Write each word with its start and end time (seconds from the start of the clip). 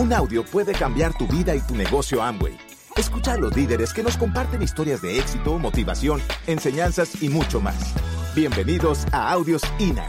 Un 0.00 0.14
audio 0.14 0.42
puede 0.42 0.72
cambiar 0.72 1.12
tu 1.12 1.26
vida 1.26 1.54
y 1.54 1.60
tu 1.60 1.74
negocio 1.76 2.22
Amway. 2.22 2.56
Escucha 2.96 3.34
a 3.34 3.36
los 3.36 3.54
líderes 3.54 3.92
que 3.92 4.02
nos 4.02 4.16
comparten 4.16 4.62
historias 4.62 5.02
de 5.02 5.18
éxito, 5.18 5.58
motivación, 5.58 6.22
enseñanzas 6.46 7.22
y 7.22 7.28
mucho 7.28 7.60
más. 7.60 7.94
Bienvenidos 8.34 9.04
a 9.12 9.30
Audios 9.30 9.60
INA. 9.78 10.06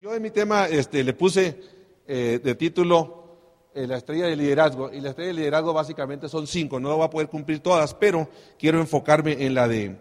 Yo 0.00 0.14
en 0.14 0.22
mi 0.22 0.30
tema 0.30 0.66
este, 0.68 1.04
le 1.04 1.12
puse 1.12 1.60
eh, 2.06 2.40
de 2.42 2.54
título 2.54 3.68
eh, 3.74 3.86
la 3.86 3.98
estrella 3.98 4.28
de 4.28 4.36
liderazgo. 4.36 4.90
Y 4.90 5.02
la 5.02 5.10
estrella 5.10 5.28
de 5.28 5.34
liderazgo 5.34 5.74
básicamente 5.74 6.26
son 6.30 6.46
cinco. 6.46 6.80
No 6.80 6.96
voy 6.96 7.04
a 7.04 7.10
poder 7.10 7.28
cumplir 7.28 7.60
todas, 7.60 7.92
pero 7.92 8.30
quiero 8.58 8.80
enfocarme 8.80 9.44
en 9.44 9.52
la 9.52 9.68
de, 9.68 9.98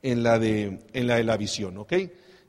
en 0.00 0.22
la 0.22 0.38
de, 0.38 0.78
en 0.94 1.06
la, 1.06 1.16
de 1.16 1.24
la 1.24 1.36
visión. 1.36 1.76
¿ok? 1.76 1.92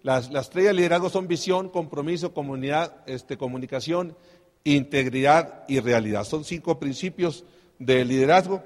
Las, 0.08 0.32
las 0.32 0.46
estrellas 0.46 0.70
de 0.70 0.76
liderazgo 0.76 1.10
son 1.10 1.28
visión, 1.28 1.68
compromiso, 1.68 2.34
comunidad, 2.34 3.04
este, 3.08 3.36
comunicación, 3.36 4.16
integridad 4.64 5.66
y 5.68 5.82
realidad. 5.82 6.24
Son 6.24 6.46
cinco 6.46 6.80
principios 6.80 7.44
de 7.78 8.06
liderazgo. 8.06 8.64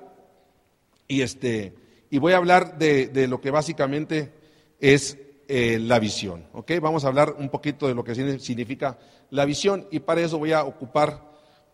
Y, 1.07 1.23
este, 1.23 1.73
y 2.11 2.19
voy 2.19 2.33
a 2.33 2.37
hablar 2.37 2.77
de, 2.77 3.07
de 3.07 3.27
lo 3.27 3.41
que 3.41 3.49
básicamente 3.49 4.31
es 4.79 5.17
eh, 5.47 5.79
la 5.79 5.97
visión. 5.97 6.45
¿ok? 6.53 6.73
Vamos 6.79 7.05
a 7.05 7.07
hablar 7.07 7.33
un 7.39 7.49
poquito 7.49 7.87
de 7.87 7.95
lo 7.95 8.03
que 8.03 8.13
significa 8.13 8.99
la 9.31 9.43
visión 9.45 9.87
y 9.89 9.99
para 10.01 10.21
eso 10.21 10.37
voy 10.37 10.51
a 10.51 10.63
ocupar 10.63 11.27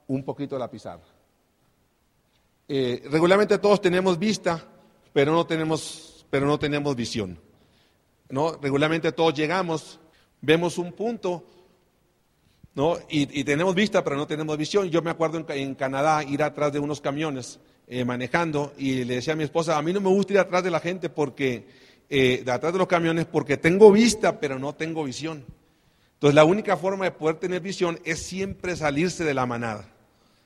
un 0.08 0.24
poquito 0.24 0.58
la 0.58 0.72
pizarra. 0.72 1.04
Eh, 2.70 3.04
regularmente 3.12 3.58
todos 3.58 3.82
tenemos 3.82 4.18
vista, 4.18 4.66
pero 5.12 5.34
no 5.34 5.46
tenemos, 5.46 6.26
pero 6.30 6.46
no 6.46 6.58
tenemos 6.58 6.96
visión. 6.96 7.38
¿No? 8.30 8.58
Regularmente 8.58 9.12
todos 9.12 9.34
llegamos, 9.34 10.00
vemos 10.42 10.78
un 10.78 10.94
punto, 10.94 11.44
¿no? 12.76 12.98
Y, 13.10 13.44
tenemos 13.44 13.74
vista, 13.74 14.04
pero 14.04 14.16
no 14.16 14.28
tenemos 14.28 14.58
visión. 14.58 14.90
Yo 14.90 15.02
me 15.02 15.10
acuerdo 15.10 15.44
en, 15.50 15.76
Canadá 15.76 16.24
ir 16.24 16.44
atrás 16.44 16.72
de 16.72 16.80
unos 16.80 17.02
camiones 17.02 17.60
eh, 17.88 18.06
manejando 18.06 18.74
y 18.78 19.04
le 19.04 19.16
decía 19.16 19.34
a 19.34 19.36
mi 19.36 19.44
esposa, 19.44 19.78
a 19.78 19.82
mí 19.82 19.94
no 19.94 20.02
me 20.02 20.10
gusta 20.10 20.34
ir 20.34 20.40
atrás 20.40 20.64
de 20.64 20.72
la 20.72 20.80
gente 20.80 21.10
porque 21.10 21.66
eh, 22.10 22.44
de 22.46 22.52
atrás 22.52 22.72
de 22.74 22.80
los 22.80 22.88
camiones 22.88 23.26
porque 23.26 23.58
tengo 23.58 23.92
vista, 23.92 24.40
pero 24.40 24.60
no 24.60 24.76
tengo 24.76 25.04
visión. 25.04 25.44
Entonces 26.14 26.36
la 26.36 26.46
única 26.46 26.78
forma 26.78 27.06
de 27.06 27.12
poder 27.12 27.38
tener 27.38 27.62
visión 27.62 28.00
es 28.06 28.22
siempre 28.22 28.76
salirse 28.76 29.24
de 29.24 29.34
la 29.34 29.46
manada. 29.46 29.88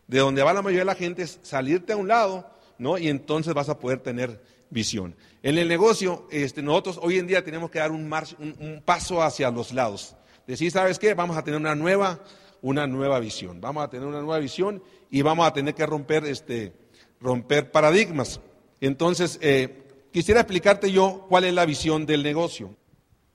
De 0.08 0.20
donde 0.20 0.44
va 0.44 0.54
la 0.54 0.62
mayoría 0.62 0.82
de 0.82 0.86
la 0.86 0.96
gente 0.96 1.24
es 1.24 1.40
salirte 1.44 1.94
a 1.94 1.98
un 1.98 2.08
lado, 2.08 2.50
¿no? 2.78 2.98
Y 2.98 3.08
entonces 3.08 3.54
vas 3.54 3.70
a 3.70 3.80
poder 3.80 4.00
tener 4.00 4.42
visión. 4.72 5.16
En 5.44 5.58
el 5.58 5.68
negocio, 5.68 6.28
este, 6.32 6.64
nosotros 6.64 7.00
hoy 7.02 7.20
en 7.20 7.28
día 7.28 7.44
tenemos 7.44 7.70
que 7.70 7.80
dar 7.80 7.92
un, 7.92 8.12
un, 8.12 8.82
paso 8.84 9.22
hacia 9.22 9.52
los 9.52 9.74
lados. 9.74 10.16
Decir, 10.48 10.72
¿sabes 10.72 10.98
qué? 10.98 11.14
Vamos 11.14 11.38
a 11.38 11.44
tener 11.44 11.60
una 11.60 11.76
nueva, 11.76 12.20
una 12.62 12.88
nueva 12.88 13.20
visión. 13.20 13.62
Vamos 13.62 13.84
a 13.84 13.90
tener 13.90 14.08
una 14.08 14.20
nueva 14.20 14.40
visión 14.40 14.82
y 15.12 15.22
vamos 15.22 15.46
a 15.46 15.54
tener 15.54 15.76
que 15.76 15.86
romper, 15.86 16.26
este, 16.26 16.74
romper 17.20 17.72
paradigmas. 17.72 18.40
Entonces, 18.80 19.38
eh, 19.42 19.84
quisiera 20.12 20.42
explicarte 20.42 20.92
yo 20.92 21.26
cuál 21.30 21.44
es 21.44 21.54
la 21.54 21.66
visión 21.66 22.06
del 22.06 22.24
negocio. 22.24 22.76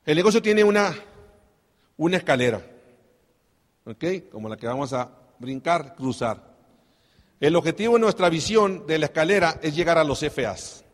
El 0.05 0.17
negocio 0.17 0.41
tiene 0.41 0.65
una, 0.65 0.95
una 1.97 2.17
escalera, 2.17 2.65
¿ok? 3.85 4.05
Como 4.31 4.49
la 4.49 4.57
que 4.57 4.67
vamos 4.67 4.93
a 4.93 5.11
brincar, 5.39 5.95
cruzar. 5.95 6.57
El 7.39 7.55
objetivo 7.57 7.95
de 7.95 8.01
nuestra 8.01 8.31
visión 8.31 8.87
de 8.87 8.99
la 8.99 9.07
escalera 9.07 9.61
es 9.63 9.77
llegar 9.77 9.99
a 9.99 10.05
los 10.05 10.21
FAs. 10.21 10.86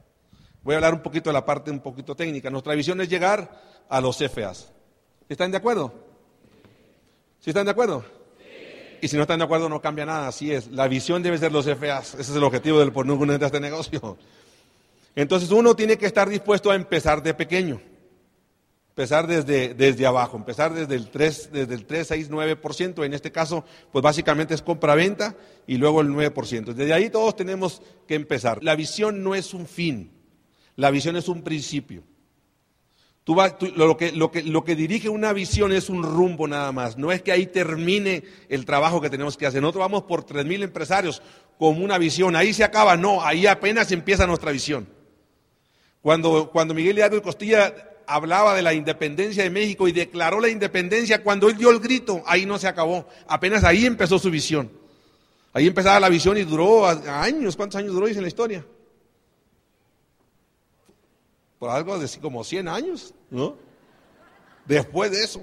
Voy 0.62 0.74
a 0.74 0.78
hablar 0.78 0.94
un 0.94 1.02
poquito 1.02 1.30
de 1.30 1.34
la 1.34 1.44
parte 1.44 1.70
un 1.70 1.80
poquito 1.80 2.14
técnica. 2.14 2.50
Nuestra 2.50 2.74
visión 2.74 3.00
es 3.00 3.08
llegar 3.08 3.60
a 3.88 4.00
los 4.00 4.18
FAs. 4.18 4.72
¿Están 5.28 5.50
de 5.50 5.56
acuerdo? 5.56 5.92
¿Sí 7.40 7.50
están 7.50 7.64
de 7.64 7.72
acuerdo? 7.72 8.04
Y 9.00 9.08
si 9.08 9.16
no 9.16 9.22
están 9.22 9.40
de 9.40 9.44
acuerdo 9.44 9.68
no 9.68 9.80
cambia 9.80 10.06
nada, 10.06 10.28
así 10.28 10.52
es. 10.52 10.68
La 10.68 10.86
visión 10.86 11.22
debe 11.22 11.36
ser 11.36 11.50
los 11.50 11.66
FAs. 11.66 12.14
Ese 12.14 12.30
es 12.30 12.36
el 12.36 12.44
objetivo 12.44 12.78
del 12.78 12.92
por 12.92 13.06
de 13.06 13.44
este 13.46 13.60
negocio. 13.60 14.16
Entonces 15.16 15.50
uno 15.50 15.74
tiene 15.74 15.98
que 15.98 16.06
estar 16.06 16.28
dispuesto 16.28 16.70
a 16.70 16.76
empezar 16.76 17.22
de 17.22 17.34
pequeño, 17.34 17.80
empezar 18.90 19.26
desde, 19.26 19.74
desde 19.74 20.06
abajo, 20.06 20.36
empezar 20.36 20.72
desde 20.72 20.94
el 20.94 21.10
3, 21.10 21.50
desde 21.52 21.74
el 21.74 21.84
3, 21.84 22.06
6, 22.06 22.30
9%, 22.30 23.04
en 23.04 23.12
este 23.12 23.30
caso, 23.30 23.64
pues 23.90 24.02
básicamente 24.02 24.54
es 24.54 24.62
compra-venta 24.62 25.36
y 25.66 25.76
luego 25.76 26.00
el 26.00 26.08
9%. 26.08 26.72
Desde 26.72 26.92
ahí 26.94 27.10
todos 27.10 27.36
tenemos 27.36 27.82
que 28.06 28.14
empezar. 28.14 28.62
La 28.62 28.74
visión 28.74 29.22
no 29.22 29.34
es 29.34 29.52
un 29.52 29.66
fin, 29.66 30.10
la 30.76 30.90
visión 30.90 31.16
es 31.16 31.28
un 31.28 31.42
principio. 31.42 32.04
Tú 33.24 33.36
lo, 33.76 33.96
que, 33.96 34.10
lo, 34.10 34.32
que, 34.32 34.42
lo 34.42 34.64
que 34.64 34.74
dirige 34.74 35.08
una 35.08 35.32
visión 35.32 35.70
es 35.70 35.88
un 35.88 36.02
rumbo 36.02 36.48
nada 36.48 36.72
más. 36.72 36.98
No 36.98 37.12
es 37.12 37.22
que 37.22 37.30
ahí 37.30 37.46
termine 37.46 38.24
el 38.48 38.64
trabajo 38.64 39.00
que 39.00 39.10
tenemos 39.10 39.36
que 39.36 39.46
hacer. 39.46 39.62
Nosotros 39.62 39.82
vamos 39.82 40.02
por 40.02 40.26
3.000 40.26 40.64
empresarios 40.64 41.22
con 41.56 41.80
una 41.80 41.98
visión. 41.98 42.34
Ahí 42.34 42.52
se 42.52 42.64
acaba. 42.64 42.96
No, 42.96 43.22
ahí 43.24 43.46
apenas 43.46 43.92
empieza 43.92 44.26
nuestra 44.26 44.50
visión. 44.50 44.88
Cuando, 46.00 46.50
Miguel 46.74 46.98
Hidalgo 46.98 47.22
Costilla 47.22 47.72
hablaba 48.08 48.56
de 48.56 48.62
la 48.62 48.74
independencia 48.74 49.44
de 49.44 49.50
México 49.50 49.86
y 49.86 49.92
declaró 49.92 50.40
la 50.40 50.48
independencia, 50.48 51.22
cuando 51.22 51.48
él 51.48 51.56
dio 51.56 51.70
el 51.70 51.78
grito, 51.78 52.24
ahí 52.26 52.44
no 52.44 52.58
se 52.58 52.66
acabó. 52.66 53.06
Apenas 53.28 53.62
ahí 53.62 53.86
empezó 53.86 54.18
su 54.18 54.32
visión. 54.32 54.68
Ahí 55.52 55.68
empezaba 55.68 56.00
la 56.00 56.08
visión 56.08 56.36
y 56.38 56.42
duró 56.42 56.86
años. 56.86 57.54
¿Cuántos 57.54 57.78
años 57.78 57.92
duró? 57.92 58.06
Dice 58.06 58.18
en 58.18 58.24
la 58.24 58.28
historia. 58.28 58.66
Por 61.62 61.70
algo 61.70 61.96
de 61.96 62.08
como 62.18 62.42
100 62.42 62.66
años, 62.66 63.14
¿no? 63.30 63.54
Después 64.66 65.12
de 65.12 65.22
eso. 65.22 65.40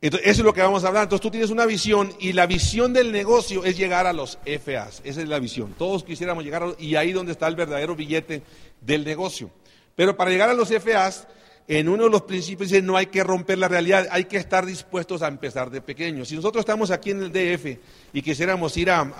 Entonces, 0.00 0.30
eso 0.30 0.42
es 0.42 0.44
lo 0.44 0.54
que 0.54 0.62
vamos 0.62 0.84
a 0.84 0.86
hablar. 0.86 1.02
Entonces 1.02 1.20
tú 1.20 1.32
tienes 1.32 1.50
una 1.50 1.66
visión 1.66 2.14
y 2.20 2.32
la 2.32 2.46
visión 2.46 2.92
del 2.92 3.10
negocio 3.10 3.64
es 3.64 3.76
llegar 3.76 4.06
a 4.06 4.12
los 4.12 4.38
FAs. 4.44 5.02
Esa 5.02 5.20
es 5.20 5.28
la 5.28 5.40
visión. 5.40 5.74
Todos 5.76 6.04
quisiéramos 6.04 6.44
llegar 6.44 6.62
a, 6.62 6.74
y 6.78 6.94
ahí 6.94 7.10
donde 7.10 7.32
está 7.32 7.48
el 7.48 7.56
verdadero 7.56 7.96
billete 7.96 8.44
del 8.80 9.04
negocio. 9.04 9.50
Pero 9.96 10.16
para 10.16 10.30
llegar 10.30 10.48
a 10.48 10.54
los 10.54 10.68
FAs, 10.68 11.26
en 11.68 11.88
uno 11.88 12.04
de 12.04 12.10
los 12.10 12.22
principios 12.22 12.70
dice 12.70 12.80
no 12.82 12.96
hay 12.96 13.06
que 13.06 13.24
romper 13.24 13.58
la 13.58 13.66
realidad, 13.66 14.06
hay 14.10 14.26
que 14.26 14.36
estar 14.36 14.64
dispuestos 14.64 15.22
a 15.22 15.28
empezar 15.28 15.70
de 15.70 15.80
pequeños. 15.80 16.28
Si 16.28 16.36
nosotros 16.36 16.60
estamos 16.60 16.92
aquí 16.92 17.10
en 17.10 17.22
el 17.22 17.32
DF 17.32 17.78
y 18.12 18.22
quisiéramos 18.22 18.76
ir 18.76 18.90
al, 18.90 19.10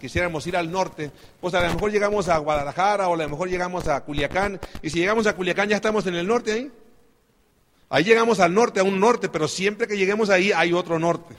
quisiéramos 0.00 0.46
ir 0.46 0.56
al 0.56 0.70
norte, 0.70 1.10
pues 1.40 1.52
a 1.54 1.66
lo 1.66 1.74
mejor 1.74 1.92
llegamos 1.92 2.28
a 2.28 2.38
Guadalajara 2.38 3.08
o 3.08 3.14
a 3.14 3.16
lo 3.18 3.28
mejor 3.28 3.50
llegamos 3.50 3.86
a 3.86 4.00
Culiacán. 4.02 4.58
Y 4.82 4.88
si 4.88 5.00
llegamos 5.00 5.26
a 5.26 5.36
Culiacán 5.36 5.68
ya 5.68 5.76
estamos 5.76 6.06
en 6.06 6.14
el 6.14 6.26
norte 6.26 6.52
ahí. 6.52 6.70
Ahí 7.90 8.04
llegamos 8.04 8.40
al 8.40 8.54
norte, 8.54 8.80
a 8.80 8.84
un 8.84 8.98
norte, 8.98 9.28
pero 9.28 9.46
siempre 9.48 9.86
que 9.86 9.98
lleguemos 9.98 10.30
ahí 10.30 10.50
hay 10.52 10.72
otro 10.72 10.98
norte. 10.98 11.34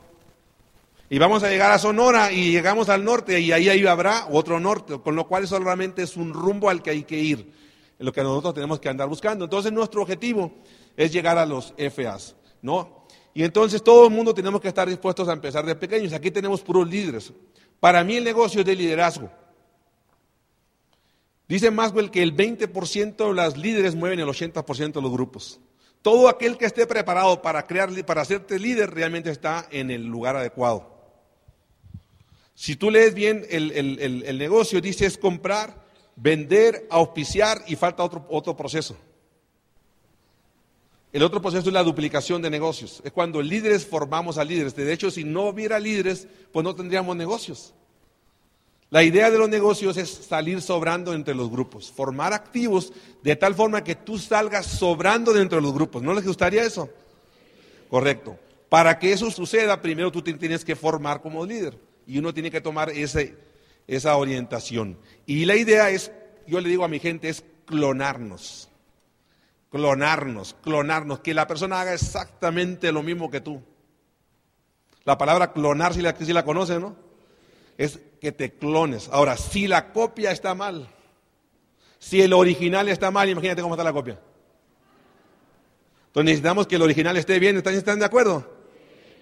Y 1.09 1.17
vamos 1.17 1.44
a 1.44 1.50
llegar 1.50 1.71
a 1.71 1.79
Sonora 1.79 2.31
y 2.31 2.51
llegamos 2.51 2.89
al 2.89 3.03
norte 3.03 3.39
y 3.39 3.51
ahí, 3.51 3.69
ahí 3.69 3.85
habrá 3.88 4.27
otro 4.29 4.59
norte, 4.59 5.00
con 5.00 5.15
lo 5.15 5.27
cual 5.27 5.47
solamente 5.47 6.03
es 6.03 6.15
un 6.15 6.33
rumbo 6.33 6.69
al 6.69 6.81
que 6.83 6.91
hay 6.91 7.03
que 7.03 7.19
ir, 7.19 7.51
lo 7.99 8.11
que 8.11 8.23
nosotros 8.23 8.53
tenemos 8.53 8.79
que 8.79 8.89
andar 8.89 9.07
buscando. 9.07 9.45
Entonces 9.45 9.71
nuestro 9.71 10.01
objetivo 10.01 10.51
es 10.95 11.11
llegar 11.11 11.37
a 11.37 11.45
los 11.45 11.73
FAs, 11.77 12.35
¿no? 12.61 13.05
Y 13.33 13.43
entonces 13.43 13.83
todo 13.83 14.07
el 14.07 14.13
mundo 14.13 14.33
tenemos 14.33 14.61
que 14.61 14.67
estar 14.67 14.87
dispuestos 14.87 15.27
a 15.27 15.33
empezar 15.33 15.65
de 15.65 15.75
pequeños. 15.75 16.13
Aquí 16.13 16.29
tenemos 16.29 16.61
puros 16.61 16.87
líderes. 16.87 17.33
Para 17.79 18.03
mí 18.03 18.15
el 18.17 18.23
negocio 18.23 18.61
es 18.61 18.65
de 18.65 18.75
liderazgo. 18.75 19.29
Dice 21.47 21.71
Maxwell 21.71 22.11
que 22.11 22.23
el 22.23 22.35
20% 22.35 23.27
de 23.27 23.33
las 23.33 23.57
líderes 23.57 23.95
mueven 23.95 24.19
el 24.19 24.27
80% 24.27 24.93
de 24.93 25.01
los 25.01 25.11
grupos. 25.11 25.59
Todo 26.01 26.27
aquel 26.27 26.57
que 26.57 26.65
esté 26.65 26.85
preparado 26.85 27.41
para 27.41 27.65
crear, 27.65 27.89
para 28.05 28.21
hacerte 28.21 28.59
líder, 28.59 28.91
realmente 28.91 29.29
está 29.29 29.67
en 29.71 29.89
el 29.89 30.05
lugar 30.05 30.35
adecuado. 30.35 30.93
Si 32.55 32.75
tú 32.75 32.91
lees 32.91 33.13
bien 33.13 33.45
el, 33.49 34.37
negocio, 34.37 34.79
dice 34.79 35.05
es 35.05 35.17
comprar, 35.17 35.82
vender, 36.16 36.88
auspiciar 36.89 37.63
y 37.68 37.75
falta 37.75 38.04
otro, 38.04 38.25
otro 38.30 38.56
proceso. 38.56 38.95
El 41.12 41.21
otro 41.21 41.42
proceso 41.42 41.69
es 41.69 41.74
la 41.74 41.83
duplicación 41.83 42.42
de 42.42 42.50
negocios. 42.50 43.01
Es 43.04 43.12
cuando 43.12 43.42
líderes 43.42 43.86
formamos 43.86 44.39
a 44.39 44.44
líderes. 44.44 44.75
De 44.75 44.92
hecho, 44.92 45.12
si 45.12 45.24
no 45.24 45.44
hubiera 45.44 45.80
líderes, 45.80 46.27
pues 46.51 46.63
no 46.63 46.74
tendríamos 46.74 47.15
negocios. 47.15 47.74
La 48.94 49.04
idea 49.04 49.31
de 49.31 49.39
los 49.39 49.50
negocios 49.50 49.98
es 49.98 50.10
salir 50.10 50.62
sobrando 50.62 51.13
entre 51.13 51.33
los 51.33 51.50
grupos, 51.50 51.92
formar 51.92 52.31
activos 52.31 52.94
de 53.24 53.36
tal 53.36 53.56
forma 53.56 53.83
que 53.83 53.95
tú 53.95 54.19
salgas 54.19 54.68
sobrando 54.68 55.33
dentro 55.33 55.57
de 55.57 55.63
los 55.63 55.74
grupos. 55.74 56.04
¿No 56.04 56.13
les 56.13 56.25
gustaría 56.25 56.63
eso? 56.63 56.89
Correcto. 57.89 58.38
Para 58.69 59.00
que 59.00 59.12
eso 59.12 59.31
suceda, 59.31 59.81
primero 59.81 60.12
tú 60.12 60.21
tienes 60.21 60.63
que 60.63 60.75
formar 60.75 61.21
como 61.21 61.44
líder 61.44 61.75
y 62.06 62.19
uno 62.19 62.33
tiene 62.33 62.51
que 62.51 62.62
tomar 62.62 62.92
ese, 62.92 63.36
esa 63.88 64.15
orientación. 64.15 64.97
Y 65.25 65.45
la 65.45 65.56
idea 65.56 65.89
es, 65.89 66.12
yo 66.47 66.62
le 66.62 66.69
digo 66.69 66.83
a 66.83 66.88
mi 66.88 67.00
gente, 67.00 67.30
es 67.30 67.44
clonarnos. 67.65 68.69
Clonarnos, 69.71 70.56
clonarnos, 70.62 71.19
que 71.21 71.33
la 71.33 71.47
persona 71.47 71.81
haga 71.81 71.94
exactamente 71.94 72.91
lo 72.91 73.01
mismo 73.01 73.31
que 73.31 73.41
tú. 73.41 73.62
La 75.03 75.18
palabra 75.18 75.51
clonar, 75.51 75.94
si 75.94 76.01
la, 76.01 76.15
si 76.15 76.31
la 76.31 76.45
conocen, 76.45 76.81
¿no? 76.81 76.95
Es 77.77 78.00
que 78.21 78.31
te 78.31 78.53
clones. 78.53 79.09
Ahora, 79.12 79.35
si 79.35 79.68
la 79.68 79.91
copia 79.91 80.31
está 80.31 80.53
mal, 80.53 80.88
si 81.97 82.21
el 82.21 82.33
original 82.33 82.88
está 82.88 83.12
mal, 83.12 83.30
imagínate 83.30 83.62
cómo 83.62 83.74
está 83.74 83.83
la 83.83 83.94
copia. 83.94 84.19
Entonces 86.07 86.25
necesitamos 86.25 86.68
que 86.68 86.75
el 86.75 86.83
original 86.83 87.18
esté 87.18 87.39
bien, 87.39 87.57
¿están, 87.57 87.74
están 87.74 87.97
de 87.97 88.06
acuerdo? 88.06 88.52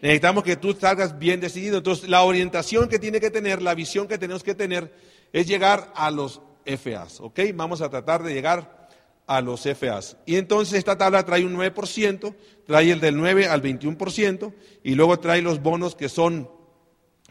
Necesitamos 0.02 0.44
que 0.44 0.56
tú 0.56 0.74
salgas 0.74 1.18
bien 1.20 1.40
decidido. 1.40 1.78
Entonces 1.78 2.10
la 2.10 2.24
orientación 2.24 2.90
que 2.90 3.00
tiene 3.00 3.20
que 3.20 3.30
tener, 3.30 3.62
la 3.62 3.76
visión 3.76 4.08
que 4.08 4.18
tenemos 4.18 4.44
que 4.44 4.56
tener 4.56 4.92
es 5.32 5.48
llegar 5.48 5.92
a 5.96 6.12
los 6.12 6.42
FAs, 6.66 7.22
¿ok? 7.22 7.40
Vamos 7.54 7.82
a 7.82 7.90
tratar 7.90 8.24
de 8.24 8.34
llegar 8.34 8.90
a 9.28 9.42
los 9.42 9.64
FAs. 9.64 10.18
Y 10.26 10.36
entonces 10.36 10.78
esta 10.78 10.98
tabla 10.98 11.24
trae 11.24 11.46
un 11.46 11.56
9%, 11.56 12.36
trae 12.66 12.92
el 12.92 13.00
del 13.00 13.16
9 13.16 13.48
al 13.48 13.62
21% 13.62 14.54
y 14.84 14.96
luego 14.96 15.20
trae 15.20 15.42
los 15.42 15.62
bonos 15.62 15.96
que 15.96 16.10
son 16.10 16.50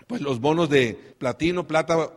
pues 0.06 0.22
los 0.22 0.40
bonos 0.40 0.68
de 0.68 0.98
platino, 1.18 1.66
plata, 1.66 2.12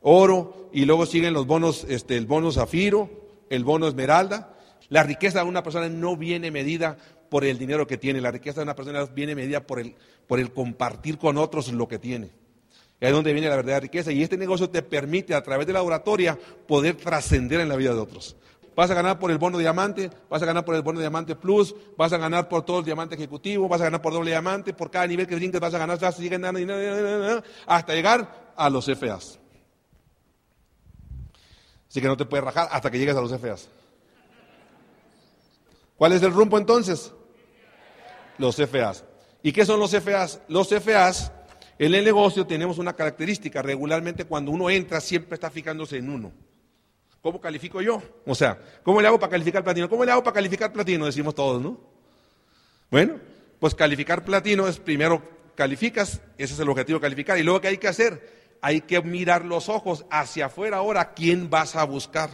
oro 0.00 0.70
y 0.72 0.84
luego 0.84 1.06
siguen 1.06 1.34
los 1.34 1.46
bonos, 1.46 1.84
este, 1.88 2.16
el 2.16 2.26
bono 2.26 2.52
zafiro, 2.52 3.10
el 3.50 3.64
bono 3.64 3.88
esmeralda. 3.88 4.54
La 4.88 5.02
riqueza 5.02 5.40
de 5.40 5.48
una 5.48 5.62
persona 5.62 5.88
no 5.88 6.16
viene 6.16 6.50
medida 6.50 6.96
por 7.28 7.44
el 7.44 7.58
dinero 7.58 7.86
que 7.86 7.96
tiene, 7.96 8.20
la 8.20 8.30
riqueza 8.30 8.60
de 8.60 8.64
una 8.64 8.74
persona 8.74 9.04
viene 9.04 9.34
medida 9.34 9.66
por 9.66 9.80
el, 9.80 9.94
por 10.26 10.40
el 10.40 10.52
compartir 10.52 11.18
con 11.18 11.38
otros 11.38 11.72
lo 11.72 11.88
que 11.88 11.98
tiene. 11.98 12.30
Es 12.98 13.12
donde 13.12 13.32
viene 13.32 13.48
la 13.48 13.56
verdadera 13.56 13.80
riqueza 13.80 14.10
y 14.10 14.22
este 14.22 14.38
negocio 14.38 14.70
te 14.70 14.82
permite 14.82 15.34
a 15.34 15.42
través 15.42 15.66
de 15.66 15.72
la 15.72 15.82
oratoria 15.82 16.38
poder 16.66 16.96
trascender 16.96 17.60
en 17.60 17.68
la 17.68 17.76
vida 17.76 17.92
de 17.92 18.00
otros. 18.00 18.36
Vas 18.74 18.90
a 18.90 18.94
ganar 18.94 19.18
por 19.18 19.30
el 19.30 19.38
bono 19.38 19.58
diamante, 19.58 20.10
vas 20.28 20.42
a 20.42 20.46
ganar 20.46 20.64
por 20.64 20.74
el 20.74 20.82
bono 20.82 21.00
diamante 21.00 21.34
plus, 21.34 21.74
vas 21.96 22.12
a 22.12 22.18
ganar 22.18 22.48
por 22.48 22.62
todo 22.64 22.80
el 22.80 22.84
diamante 22.84 23.14
ejecutivo, 23.14 23.68
vas 23.68 23.80
a 23.80 23.84
ganar 23.84 24.02
por 24.02 24.12
doble 24.12 24.30
diamante, 24.30 24.74
por 24.74 24.90
cada 24.90 25.06
nivel 25.06 25.26
que 25.26 25.34
brinques 25.34 25.60
vas 25.60 25.72
a 25.72 25.78
ganar, 25.78 25.98
vas 25.98 26.18
a 26.18 27.42
hasta 27.66 27.94
llegar 27.94 28.52
a 28.54 28.70
los 28.70 28.84
FAs. 28.84 29.38
Así 31.88 32.00
que 32.00 32.06
no 32.06 32.16
te 32.16 32.26
puedes 32.26 32.44
rajar 32.44 32.68
hasta 32.70 32.90
que 32.90 32.98
llegues 32.98 33.16
a 33.16 33.20
los 33.22 33.30
FAs. 33.40 33.70
¿Cuál 35.96 36.12
es 36.12 36.22
el 36.22 36.32
rumbo 36.32 36.58
entonces? 36.58 37.12
Los 38.38 38.56
FAs. 38.56 39.04
¿Y 39.42 39.52
qué 39.52 39.64
son 39.64 39.80
los 39.80 39.92
FAs? 39.92 40.40
Los 40.48 40.68
FAs, 40.68 41.32
en 41.78 41.94
el 41.94 42.04
negocio 42.04 42.46
tenemos 42.46 42.78
una 42.78 42.94
característica. 42.94 43.62
Regularmente 43.62 44.24
cuando 44.24 44.50
uno 44.50 44.68
entra 44.70 45.00
siempre 45.00 45.34
está 45.34 45.50
fijándose 45.50 45.98
en 45.98 46.10
uno. 46.10 46.32
¿Cómo 47.22 47.40
califico 47.40 47.80
yo? 47.82 48.02
O 48.24 48.34
sea, 48.34 48.58
¿cómo 48.82 49.00
le 49.00 49.08
hago 49.08 49.18
para 49.18 49.30
calificar 49.30 49.64
platino? 49.64 49.88
¿Cómo 49.88 50.04
le 50.04 50.12
hago 50.12 50.22
para 50.22 50.34
calificar 50.34 50.72
platino? 50.72 51.06
Decimos 51.06 51.34
todos, 51.34 51.60
¿no? 51.60 51.80
Bueno, 52.90 53.14
pues 53.58 53.74
calificar 53.74 54.24
platino 54.24 54.68
es 54.68 54.78
primero 54.78 55.22
calificas, 55.56 56.20
ese 56.38 56.54
es 56.54 56.60
el 56.60 56.68
objetivo, 56.68 57.00
calificar. 57.00 57.36
Y 57.38 57.42
luego, 57.42 57.60
¿qué 57.60 57.68
hay 57.68 57.78
que 57.78 57.88
hacer? 57.88 58.56
Hay 58.60 58.82
que 58.82 59.00
mirar 59.02 59.44
los 59.44 59.68
ojos 59.68 60.04
hacia 60.10 60.46
afuera 60.46 60.76
ahora, 60.76 61.14
¿quién 61.14 61.50
vas 61.50 61.74
a 61.74 61.84
buscar? 61.84 62.30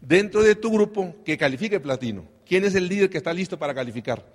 Dentro 0.00 0.42
de 0.42 0.56
tu 0.56 0.72
grupo 0.72 1.14
que 1.24 1.38
califique 1.38 1.78
platino. 1.78 2.24
¿Quién 2.50 2.64
es 2.64 2.74
el 2.74 2.88
líder 2.88 3.08
que 3.08 3.18
está 3.18 3.32
listo 3.32 3.56
para 3.56 3.72
calificar? 3.72 4.26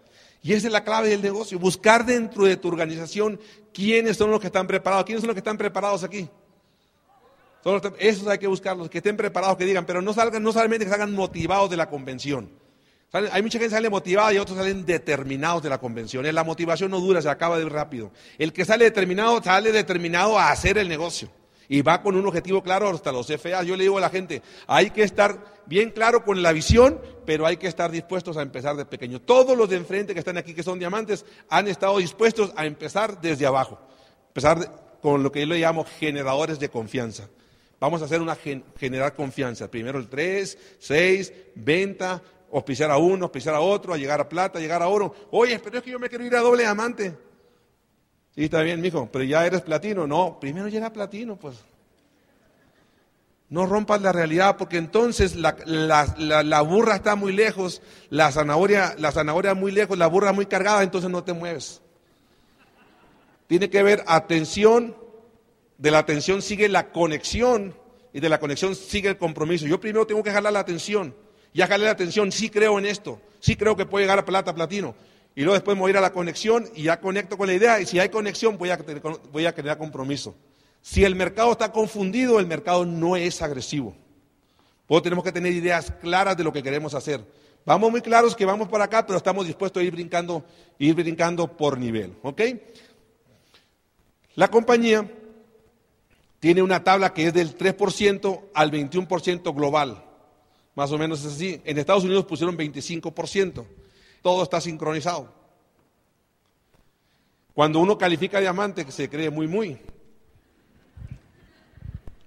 Y 0.42 0.54
esa 0.54 0.68
es 0.68 0.72
la 0.72 0.86
clave 0.86 1.10
del 1.10 1.22
negocio, 1.22 1.60
buscar 1.60 2.06
dentro 2.06 2.46
de 2.46 2.56
tu 2.56 2.70
organización 2.70 3.38
quiénes 3.74 4.16
son 4.16 4.32
los 4.32 4.40
que 4.40 4.48
están 4.48 4.68
preparados. 4.68 5.04
¿Quiénes 5.04 5.20
son 5.20 5.28
los 5.28 5.36
que 5.36 5.42
están 5.42 5.58
preparados 5.58 6.02
aquí? 6.06 6.30
esos 8.00 8.26
hay 8.28 8.38
que 8.38 8.48
buscarlos, 8.48 8.90
que 8.90 9.00
estén 9.00 9.18
preparados, 9.18 9.58
que 9.58 9.66
digan, 9.66 9.86
pero 9.86 10.02
no 10.02 10.14
salgan, 10.14 10.42
no 10.42 10.54
solamente 10.54 10.86
que 10.86 10.92
salgan 10.92 11.14
motivados 11.14 11.70
de 11.70 11.76
la 11.76 11.90
convención. 11.90 12.50
Hay 13.12 13.42
mucha 13.42 13.60
gente 13.60 13.66
que 13.66 13.76
sale 13.76 13.90
motivada 13.90 14.34
y 14.34 14.38
otros 14.38 14.58
salen 14.58 14.86
determinados 14.86 15.62
de 15.62 15.68
la 15.68 15.80
convención. 15.80 16.26
La 16.34 16.46
motivación 16.46 16.92
no 16.92 17.02
dura, 17.02 17.22
se 17.22 17.28
acaba 17.28 17.60
de 17.60 17.68
rápido. 17.68 18.14
El 18.38 18.54
que 18.54 18.64
sale 18.64 18.86
determinado, 18.86 19.44
sale 19.44 19.74
determinado 19.74 20.40
a 20.40 20.52
hacer 20.52 20.78
el 20.78 20.88
negocio. 20.88 21.30
Y 21.68 21.82
va 21.82 22.02
con 22.02 22.16
un 22.16 22.26
objetivo 22.26 22.62
claro 22.62 22.90
hasta 22.90 23.12
los 23.12 23.28
FA. 23.28 23.64
Yo 23.64 23.76
le 23.76 23.84
digo 23.84 23.98
a 23.98 24.02
la 24.02 24.10
gente, 24.10 24.42
hay 24.68 24.90
que 24.92 25.04
estar 25.04 25.56
bien 25.66 25.92
claro 25.92 26.24
con 26.24 26.42
la 26.42 26.52
visión, 26.52 27.00
pero 27.26 27.46
hay 27.46 27.58
que 27.58 27.68
estar 27.68 27.92
dispuestos 27.92 28.38
a 28.38 28.42
empezar 28.42 28.76
de 28.76 28.86
pequeño. 28.86 29.22
Todos 29.22 29.58
los 29.58 29.70
de 29.70 29.78
enfrente 29.78 30.14
que 30.14 30.20
están 30.20 30.38
aquí, 30.38 30.54
que 30.54 30.64
son 30.64 30.80
diamantes, 30.80 31.26
han 31.50 31.68
estado 31.68 31.98
dispuestos 31.98 32.52
a 32.56 32.66
empezar 32.66 33.20
desde 33.22 33.46
abajo. 33.46 33.80
Empezar 34.28 34.98
con 35.02 35.24
lo 35.24 35.32
que 35.32 35.42
yo 35.42 35.48
le 35.48 35.60
llamo 35.60 35.86
generadores 35.86 36.60
de 36.60 36.70
confianza. 36.70 37.30
Vamos 37.80 38.02
a 38.02 38.06
hacer 38.06 38.22
una 38.22 38.38
generar 38.80 39.14
confianza. 39.14 39.70
Primero 39.70 40.00
el 40.00 40.08
3, 40.08 40.58
6, 40.80 41.34
venta, 41.56 42.22
auspiciar 42.52 42.90
a 42.90 42.98
uno, 42.98 43.26
auspiciar 43.26 43.54
a 43.56 43.60
otro, 43.60 43.94
a 43.94 43.98
llegar 43.98 44.22
a 44.22 44.30
plata, 44.30 44.60
a 44.60 44.62
llegar 44.62 44.82
a 44.82 44.88
oro. 44.88 45.14
Oye, 45.32 45.60
pero 45.60 45.78
es 45.78 45.84
que 45.84 45.92
yo 45.92 46.00
me 46.00 46.10
quiero 46.10 46.26
ir 46.26 46.36
a 46.36 46.40
doble 46.40 46.64
diamante. 46.64 47.16
Sí, 48.36 48.46
está 48.46 48.62
bien, 48.62 48.82
mijo, 48.82 49.10
pero 49.12 49.24
ya 49.24 49.46
eres 49.46 49.62
platino. 49.62 50.06
No, 50.06 50.40
primero 50.40 50.68
llega 50.68 50.88
a 50.88 50.94
platino, 50.94 51.38
pues. 51.38 51.64
No 53.48 53.66
rompas 53.66 54.02
la 54.02 54.12
realidad, 54.12 54.58
porque 54.58 54.78
entonces 54.78 55.36
la, 55.36 56.62
burra 56.62 56.96
está 56.96 57.16
muy 57.16 57.32
lejos, 57.32 57.82
la 58.10 58.32
zanahoria, 58.32 58.96
la 58.98 59.12
zanahoria 59.12 59.54
muy 59.54 59.72
lejos, 59.72 59.98
la 59.98 60.08
burra 60.08 60.34
muy 60.34 60.48
cargada, 60.48 60.84
entonces 60.84 61.10
no 61.10 61.24
te 61.24 61.32
mueves. 61.32 61.82
Tiene 63.48 63.70
que 63.70 63.80
haber 63.80 64.04
atención, 64.08 64.98
de 65.78 65.92
la 65.92 66.00
atención 66.00 66.42
sigue 66.42 66.68
la 66.68 66.92
conexión 66.92 67.76
y 68.12 68.20
de 68.20 68.30
la 68.30 68.40
conexión 68.40 68.76
sigue 68.76 69.10
el 69.10 69.18
compromiso. 69.18 69.68
Yo 69.68 69.80
primero 69.80 70.08
tengo 70.08 70.24
que 70.24 70.31
jalar 70.31 70.52
la 70.52 70.60
atención. 70.60 71.16
Ya 71.54 71.68
jalé 71.68 71.86
la 71.86 71.92
atención, 71.92 72.31
sí 72.31 72.50
creo 72.50 72.80
en 72.80 72.86
esto, 72.86 73.22
sí 73.40 73.56
creo 73.56 73.78
que 73.78 73.86
puede 73.86 74.04
llegar 74.04 74.20
a 74.20 74.26
plata, 74.26 74.54
platino. 74.54 74.96
Y 75.36 75.42
luego 75.42 75.56
después 75.56 75.76
me 75.76 75.82
voy 75.82 75.90
a 75.90 75.92
ir 75.92 75.98
a 75.98 76.02
la 76.02 76.14
conexión 76.14 76.66
y 76.74 76.84
ya 76.84 77.02
conecto 77.02 77.38
con 77.38 77.48
la 77.48 77.54
idea. 77.54 77.80
Y 77.82 77.86
si 77.86 78.00
hay 78.00 78.10
conexión, 78.10 78.58
voy 78.58 78.70
a, 78.70 78.80
voy 79.32 79.46
a 79.46 79.54
crear 79.54 79.78
compromiso. 79.78 80.34
Si 80.82 81.04
el 81.04 81.16
mercado 81.16 81.52
está 81.52 81.72
confundido, 81.72 82.40
el 82.40 82.48
mercado 82.48 82.86
no 82.86 83.16
es 83.18 83.42
agresivo. 83.42 83.96
Pues 84.88 85.04
tenemos 85.04 85.26
que 85.26 85.32
tener 85.32 85.52
ideas 85.52 85.92
claras 86.00 86.38
de 86.38 86.44
lo 86.44 86.54
que 86.54 86.64
queremos 86.64 86.94
hacer. 86.94 87.26
Vamos 87.66 87.92
muy 87.92 88.02
claros 88.02 88.36
que 88.36 88.46
vamos 88.46 88.70
para 88.70 88.86
acá, 88.86 89.06
pero 89.06 89.18
estamos 89.18 89.46
dispuestos 89.46 89.82
a 89.82 89.84
ir 89.84 89.92
brincando, 89.92 90.46
ir 90.78 90.94
brincando 90.94 91.48
por 91.48 91.78
nivel. 91.78 92.16
¿Ok? 92.22 92.42
La 94.36 94.50
compañía 94.50 95.10
tiene 96.40 96.62
una 96.62 96.84
tabla 96.84 97.14
que 97.14 97.28
es 97.28 97.34
del 97.34 97.58
3% 97.58 98.42
al 98.54 98.72
21% 98.72 99.56
global. 99.56 100.04
Más 100.76 100.92
o 100.92 100.98
menos 100.98 101.22
es 101.22 101.34
así. 101.34 101.62
En 101.66 101.78
Estados 101.78 102.04
Unidos 102.04 102.26
pusieron 102.26 102.56
25%. 102.56 103.66
Todo 104.25 104.42
está 104.42 104.60
sincronizado. 104.60 105.31
Cuando 107.54 107.80
uno 107.80 107.95
califica 107.95 108.39
diamante, 108.39 108.83
que 108.83 108.92
se 108.92 109.07
cree 109.07 109.30
muy, 109.30 109.48
muy. 109.48 109.77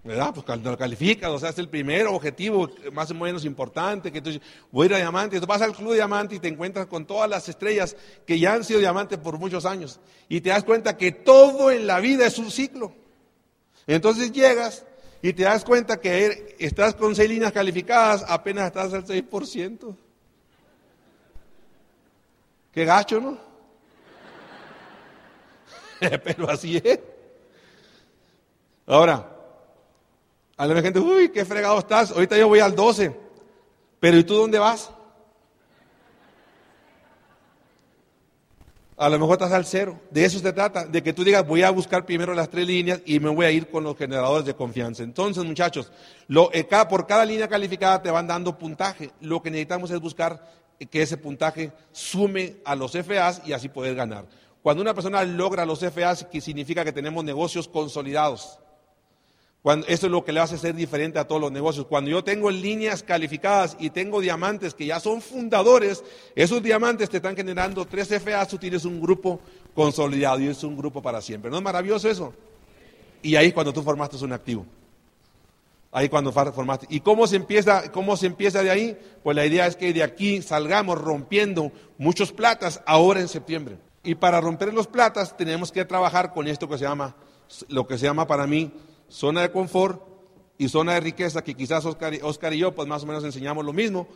¿Verdad? 0.04 0.30
Pues 0.32 0.46
cuando 0.46 0.70
lo 0.70 0.78
calificas, 0.78 1.28
o 1.28 1.40
sea, 1.40 1.48
es 1.50 1.58
el 1.58 1.68
primer 1.68 2.06
objetivo 2.06 2.70
más 2.92 3.10
o 3.10 3.14
menos 3.14 3.44
importante, 3.44 4.12
que 4.12 4.23
tú 4.23 4.30
voy 4.70 4.84
a 4.84 4.87
ir 4.87 4.94
a 4.94 4.99
diamante, 4.99 5.40
vas 5.40 5.61
al 5.61 5.75
club 5.75 5.88
de 5.88 5.96
diamante 5.96 6.37
y 6.37 6.38
te 6.38 6.46
encuentras 6.46 6.87
con 6.87 7.04
todas 7.04 7.28
las 7.28 7.49
estrellas 7.49 7.96
que 8.25 8.38
ya 8.38 8.54
han 8.54 8.62
sido 8.62 8.78
diamantes 8.78 9.18
por 9.18 9.37
muchos 9.37 9.64
años. 9.64 9.99
Y 10.28 10.40
te 10.40 10.50
das 10.50 10.62
cuenta 10.62 10.96
que 10.96 11.11
todo 11.11 11.73
en 11.73 11.88
la 11.88 11.99
vida 11.99 12.28
es 12.28 12.38
un 12.38 12.52
ciclo. 12.52 12.92
Entonces 13.88 14.30
llegas 14.30 14.84
y 15.20 15.32
te 15.32 15.42
das 15.42 15.64
cuenta 15.64 16.00
que 16.00 16.26
er, 16.26 16.56
estás 16.61 16.94
con 16.94 17.16
seis 17.16 17.28
líneas 17.28 17.50
calificadas, 17.50 18.25
apenas 18.28 18.68
estás 18.68 18.94
al 18.94 19.04
6%. 19.04 19.96
Qué 22.72 22.84
gacho, 22.84 23.20
¿no? 23.20 23.38
Pero 26.25 26.50
así 26.50 26.80
es. 26.82 27.00
Ahora, 28.87 29.28
a 30.56 30.66
la 30.66 30.82
gente, 30.82 30.98
uy, 30.98 31.30
qué 31.30 31.44
fregado 31.44 31.78
estás. 31.78 32.10
Ahorita 32.10 32.37
yo 32.37 32.48
voy 32.48 32.60
al 32.60 32.75
12. 32.75 33.14
Pero 34.00 34.16
¿y 34.16 34.25
tú 34.25 34.34
dónde 34.34 34.58
vas? 34.58 34.90
A 38.96 39.08
lo 39.08 39.18
mejor 39.20 39.34
estás 39.34 39.52
al 39.52 39.64
cero. 39.64 40.00
De 40.10 40.25
eso 40.25 40.40
se 40.40 40.52
trata, 40.52 40.84
de 40.84 41.02
que 41.02 41.12
tú 41.12 41.22
digas, 41.22 41.46
voy 41.46 41.62
a 41.62 41.70
buscar 41.70 42.04
primero 42.04 42.34
las 42.34 42.50
tres 42.50 42.66
líneas 42.66 43.00
y 43.06 43.20
me 43.20 43.28
voy 43.28 43.46
a 43.46 43.50
ir 43.52 43.70
con 43.70 43.84
los 43.84 43.96
generadores 43.96 44.44
de 44.44 44.54
confianza. 44.54 45.04
Entonces, 45.04 45.44
muchachos, 45.44 45.92
eh, 46.52 46.66
por 46.88 47.06
cada 47.06 47.25
línea 47.25 47.46
calificada 47.46 48.02
te 48.02 48.10
van 48.10 48.26
dando 48.26 48.58
puntaje. 48.58 49.12
Lo 49.20 49.40
que 49.40 49.52
necesitamos 49.52 49.92
es 49.92 50.00
buscar 50.00 50.42
que 50.87 51.02
ese 51.02 51.16
puntaje 51.16 51.73
sume 51.92 52.56
a 52.64 52.75
los 52.75 52.92
FAs 52.92 53.42
y 53.44 53.52
así 53.52 53.68
poder 53.68 53.94
ganar. 53.94 54.26
Cuando 54.62 54.82
una 54.82 54.94
persona 54.94 55.25
logra 55.25 55.66
los 55.66 55.80
FAs, 55.80 56.25
que 56.25 56.40
significa 56.40 56.85
que 56.85 56.92
tenemos 56.92 57.25
negocios 57.25 57.68
consolidados. 57.68 58.58
Eso 59.87 60.06
es 60.06 60.12
lo 60.12 60.25
que 60.25 60.32
le 60.32 60.40
hace 60.40 60.56
ser 60.56 60.75
diferente 60.75 61.18
a 61.18 61.26
todos 61.26 61.40
los 61.40 61.52
negocios. 61.52 61.87
Cuando 61.87 62.11
yo 62.11 62.25
tengo 62.25 62.50
líneas 62.50 63.02
calificadas 63.02 63.76
y 63.78 63.90
tengo 63.90 64.20
diamantes 64.20 64.73
que 64.73 64.87
ya 64.87 64.99
son 64.99 65.20
fundadores, 65.20 66.02
esos 66.35 66.62
diamantes 66.62 67.11
te 67.11 67.18
están 67.18 67.37
generando 67.37 67.85
tres 67.85 68.08
FA, 68.08 68.47
tú 68.47 68.56
tienes 68.56 68.85
un 68.85 69.00
grupo 69.00 69.40
consolidado 69.75 70.40
y 70.40 70.47
es 70.47 70.62
un 70.64 70.76
grupo 70.76 71.02
para 71.02 71.20
siempre. 71.20 71.50
¿No 71.50 71.58
es 71.58 71.62
maravilloso 71.62 72.08
eso? 72.08 72.32
Y 73.20 73.37
ahí 73.37 73.52
cuando 73.52 73.73
tú 73.73 73.82
formaste 73.82 74.16
un 74.25 74.32
activo. 74.32 74.64
Ahí 75.90 76.09
cuando 76.09 76.33
formaste. 76.33 76.87
¿Y 76.90 77.00
cómo 77.00 77.26
se 77.26 77.37
empieza, 77.37 77.90
cómo 77.92 78.16
se 78.16 78.26
empieza 78.26 78.62
de 78.62 78.71
ahí? 78.71 78.99
Pues 79.23 79.35
la 79.35 79.47
idea 79.47 79.66
es 79.66 79.75
que 79.75 79.92
de 79.92 80.02
aquí 80.02 80.42
salgamos 80.42 81.00
rompiendo 81.00 81.73
muchos 81.97 82.33
platas 82.33 82.83
ahora 82.87 83.21
en 83.21 83.28
septiembre. 83.28 83.78
Y 84.02 84.14
para 84.14 84.40
romper 84.40 84.73
los 84.75 84.87
platas 84.87 85.37
tenemos 85.37 85.73
que 85.73 85.85
trabajar 85.85 86.33
con 86.33 86.47
esto 86.47 86.68
que 86.68 86.78
se 86.78 86.85
llama, 86.85 87.16
lo 87.68 87.87
que 87.87 87.97
se 87.99 88.04
llama 88.04 88.26
para 88.26 88.47
mí 88.47 88.71
zona 89.09 89.42
de 89.42 89.50
confort 89.50 90.02
y 90.59 90.68
zona 90.68 90.95
de 90.95 91.00
riqueza, 91.00 91.42
que 91.42 91.54
quizás 91.54 91.85
Oscar, 91.85 92.52
y 92.52 92.59
yo 92.59 92.75
pues 92.75 92.88
más 92.88 93.02
o 93.02 93.07
menos 93.07 93.25
enseñamos 93.25 93.64
lo 93.64 93.73
mismo. 93.73 94.09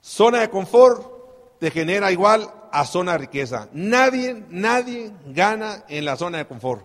Zona 0.00 0.40
de 0.40 0.50
confort 0.50 1.58
te 1.58 1.70
genera 1.70 2.12
igual 2.12 2.50
a 2.72 2.84
zona 2.84 3.12
de 3.12 3.18
riqueza. 3.18 3.68
Nadie, 3.72 4.44
nadie 4.48 5.12
gana 5.26 5.84
en 5.88 6.04
la 6.04 6.16
zona 6.16 6.38
de 6.38 6.46
confort. 6.46 6.84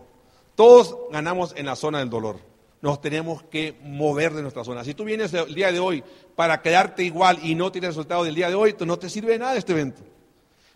Todos 0.56 0.98
ganamos 1.12 1.54
en 1.56 1.66
la 1.66 1.76
zona 1.76 2.00
del 2.00 2.10
dolor. 2.10 2.51
Nos 2.82 3.00
tenemos 3.00 3.44
que 3.44 3.78
mover 3.84 4.34
de 4.34 4.42
nuestra 4.42 4.64
zona. 4.64 4.84
Si 4.84 4.94
tú 4.94 5.04
vienes 5.04 5.34
el 5.34 5.54
día 5.54 5.72
de 5.72 5.80
hoy 5.80 6.04
para 6.36 6.62
quedarte 6.62 7.04
igual 7.04 7.40
y 7.44 7.54
no 7.54 7.72
tienes 7.72 7.90
resultado 7.90 8.24
del 8.24 8.36
día 8.36 8.50
de 8.50 8.56
hoy, 8.56 8.76
no 8.86 8.98
te 8.98 9.10
sirve 9.10 9.34
de 9.34 9.40
nada 9.40 9.56
este 9.56 9.74
evento. 9.74 10.02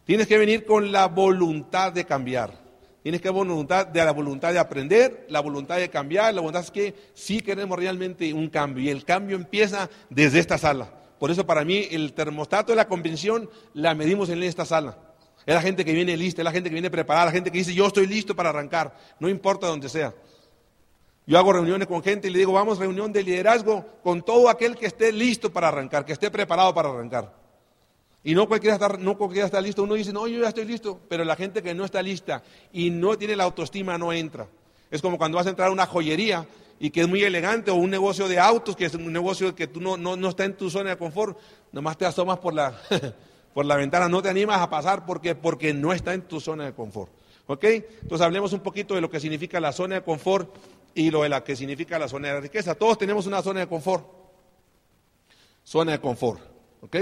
Tienes 0.04 0.28
que 0.28 0.38
venir 0.38 0.66
con 0.66 0.92
la 0.92 1.08
voluntad 1.08 1.92
de 1.92 2.06
cambiar. 2.06 2.64
Tienes 3.02 3.22
que 3.22 3.30
voluntad 3.30 3.90
la 3.94 4.12
voluntad 4.12 4.54
de 4.54 4.60
aprender, 4.60 5.26
la 5.30 5.40
voluntad 5.40 5.78
de 5.78 5.90
cambiar, 5.90 6.34
la 6.34 6.42
voluntad 6.42 6.64
es 6.64 6.72
que 6.72 6.96
sí 7.14 7.42
queremos 7.42 7.78
realmente 7.78 8.34
un 8.34 8.50
cambio 8.50 8.84
y 8.84 8.90
el 8.90 9.04
cambio 9.04 9.36
empieza 9.36 9.90
desde 10.10 10.40
esta 10.40 10.58
sala. 10.58 10.92
Por 11.20 11.32
eso 11.32 11.46
para 11.46 11.64
mí 11.64 11.88
el 11.92 12.14
termostato 12.14 12.72
de 12.72 12.76
la 12.76 12.88
convención 12.88 13.50
la 13.74 13.96
medimos 13.96 14.30
en 14.30 14.42
esta 14.44 14.66
sala. 14.66 14.98
Es 15.46 15.54
la 15.54 15.62
gente 15.62 15.86
que 15.86 15.94
viene 15.94 16.18
lista, 16.18 16.42
es 16.42 16.46
la 16.46 16.52
gente 16.52 16.70
que 16.70 16.74
viene 16.74 16.90
preparada, 16.90 17.26
la 17.26 17.32
gente 17.32 17.52
que 17.52 17.60
dice 17.60 17.74
yo 17.74 17.88
estoy 17.88 18.08
listo 18.08 18.36
para 18.36 18.50
arrancar, 18.50 18.96
no 19.20 19.30
importa 19.30 19.68
donde 19.68 19.90
sea. 19.90 20.14
Yo 21.28 21.38
hago 21.40 21.54
reuniones 21.54 21.88
con 21.88 22.04
gente 22.04 22.28
y 22.28 22.32
le 22.32 22.40
digo, 22.40 22.54
vamos, 22.54 22.78
reunión 22.78 23.12
de 23.12 23.24
liderazgo 23.24 23.86
con 24.04 24.22
todo 24.22 24.50
aquel 24.50 24.76
que 24.76 24.86
esté 24.86 25.12
listo 25.12 25.52
para 25.52 25.70
arrancar, 25.70 26.06
que 26.06 26.14
esté 26.14 26.30
preparado 26.30 26.74
para 26.74 26.90
arrancar. 26.90 27.34
Y 28.24 28.34
no 28.34 28.48
cualquiera, 28.48 28.76
está, 28.76 28.90
no 28.90 29.18
cualquiera 29.18 29.46
está 29.46 29.62
listo. 29.62 29.84
Uno 29.84 29.94
dice, 29.94 30.12
no, 30.12 30.28
yo 30.28 30.42
ya 30.42 30.50
estoy 30.50 30.66
listo. 30.66 31.00
Pero 31.08 31.24
la 31.24 31.36
gente 31.36 31.62
que 31.62 31.76
no 31.76 31.86
está 31.86 32.02
lista 32.02 32.42
y 32.74 32.90
no 32.90 33.16
tiene 33.18 33.36
la 33.36 33.44
autoestima 33.44 34.00
no 34.00 34.12
entra. 34.12 34.48
Es 34.90 35.02
como 35.02 35.20
cuando 35.20 35.38
vas 35.38 35.46
a 35.46 35.52
entrar 35.52 35.70
a 35.70 35.72
una 35.72 35.86
joyería 35.86 36.46
y 36.80 36.90
que 36.90 37.02
es 37.02 37.08
muy 37.08 37.24
elegante, 37.24 37.72
o 37.72 37.76
un 37.76 37.90
negocio 37.90 38.28
de 38.28 38.40
autos, 38.40 38.76
que 38.76 38.86
es 38.86 38.96
un 38.96 39.14
negocio 39.14 39.56
que 39.56 39.68
tú 39.68 39.80
no, 39.80 39.96
no, 39.96 40.16
no 40.16 40.30
está 40.30 40.44
en 40.44 40.58
tu 40.58 40.70
zona 40.70 40.90
de 40.90 40.98
confort, 40.98 41.38
nomás 41.72 41.98
te 41.98 42.06
asomas 42.06 42.40
por 42.40 42.54
la, 42.54 42.78
por 43.54 43.66
la 43.66 43.76
ventana, 43.76 44.10
no 44.10 44.22
te 44.22 44.30
animas 44.30 44.60
a 44.60 44.70
pasar 44.70 45.06
porque, 45.06 45.36
porque 45.36 45.74
no 45.74 45.94
está 45.94 46.14
en 46.14 46.24
tu 46.24 46.40
zona 46.40 46.66
de 46.66 46.74
confort. 46.74 47.12
¿Ok? 47.48 47.64
Entonces 47.64 48.26
hablemos 48.26 48.54
un 48.54 48.62
poquito 48.62 48.96
de 48.96 49.02
lo 49.02 49.10
que 49.10 49.20
significa 49.20 49.60
la 49.60 49.72
zona 49.72 49.96
de 49.96 50.02
confort 50.02 50.50
y 50.96 51.12
lo 51.12 51.22
de 51.24 51.30
la 51.30 51.44
que 51.44 51.56
significa 51.56 52.00
la 52.00 52.08
zona 52.08 52.30
de 52.30 52.42
riqueza. 52.42 52.74
Todos 52.74 52.98
tenemos 52.98 53.28
una 53.28 53.44
zona 53.44 53.60
de 53.60 53.68
confort. 53.68 54.08
Zona 55.64 55.92
de 55.92 56.00
confort. 56.00 56.42
¿Ok? 56.82 56.96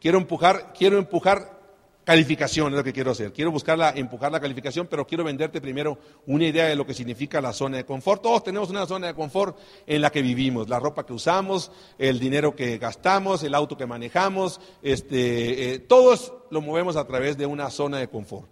Quiero 0.00 0.18
empujar, 0.18 0.72
quiero 0.76 0.98
empujar 0.98 1.58
calificación, 2.04 2.72
es 2.72 2.78
lo 2.78 2.82
que 2.82 2.94
quiero 2.94 3.10
hacer. 3.10 3.34
Quiero 3.34 3.50
buscar 3.50 3.78
empujar 3.98 4.32
la 4.32 4.40
calificación, 4.40 4.86
pero 4.86 5.06
quiero 5.06 5.24
venderte 5.24 5.60
primero 5.60 5.98
una 6.26 6.46
idea 6.46 6.64
de 6.64 6.74
lo 6.74 6.86
que 6.86 6.94
significa 6.94 7.38
la 7.42 7.52
zona 7.52 7.76
de 7.76 7.84
confort. 7.84 8.22
Todos 8.22 8.42
tenemos 8.42 8.70
una 8.70 8.86
zona 8.86 9.08
de 9.08 9.14
confort 9.14 9.58
en 9.86 10.00
la 10.00 10.10
que 10.10 10.22
vivimos, 10.22 10.70
la 10.70 10.80
ropa 10.80 11.04
que 11.04 11.12
usamos, 11.12 11.70
el 11.98 12.18
dinero 12.18 12.56
que 12.56 12.78
gastamos, 12.78 13.42
el 13.42 13.54
auto 13.54 13.76
que 13.76 13.84
manejamos, 13.84 14.58
este, 14.80 15.74
eh, 15.74 15.78
todos 15.80 16.32
lo 16.50 16.62
movemos 16.62 16.96
a 16.96 17.06
través 17.06 17.36
de 17.36 17.44
una 17.44 17.68
zona 17.68 17.98
de 17.98 18.08
confort. 18.08 18.48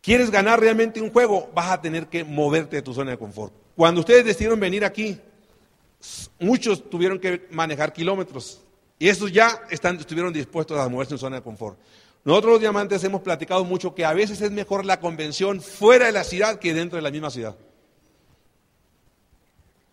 ¿Quieres 0.00 0.30
ganar 0.30 0.60
realmente 0.60 1.00
un 1.00 1.10
juego? 1.10 1.50
Vas 1.54 1.70
a 1.70 1.80
tener 1.80 2.06
que 2.06 2.24
moverte 2.24 2.76
de 2.76 2.82
tu 2.82 2.94
zona 2.94 3.12
de 3.12 3.18
confort. 3.18 3.52
Cuando 3.76 4.00
ustedes 4.00 4.24
decidieron 4.24 4.58
venir 4.58 4.84
aquí, 4.84 5.18
muchos 6.38 6.88
tuvieron 6.88 7.18
que 7.18 7.46
manejar 7.50 7.92
kilómetros, 7.92 8.62
y 8.98 9.08
esos 9.08 9.32
ya 9.32 9.62
estuvieron 9.70 10.32
dispuestos 10.32 10.78
a 10.78 10.88
moverse 10.88 11.14
en 11.14 11.18
zona 11.18 11.36
de 11.36 11.42
confort. 11.42 11.78
Nosotros 12.24 12.52
los 12.52 12.60
diamantes 12.60 13.02
hemos 13.04 13.22
platicado 13.22 13.64
mucho 13.64 13.94
que 13.94 14.04
a 14.04 14.12
veces 14.12 14.40
es 14.42 14.50
mejor 14.50 14.84
la 14.84 15.00
convención 15.00 15.60
fuera 15.62 16.06
de 16.06 16.12
la 16.12 16.24
ciudad 16.24 16.58
que 16.58 16.74
dentro 16.74 16.96
de 16.96 17.02
la 17.02 17.10
misma 17.10 17.30
ciudad. 17.30 17.56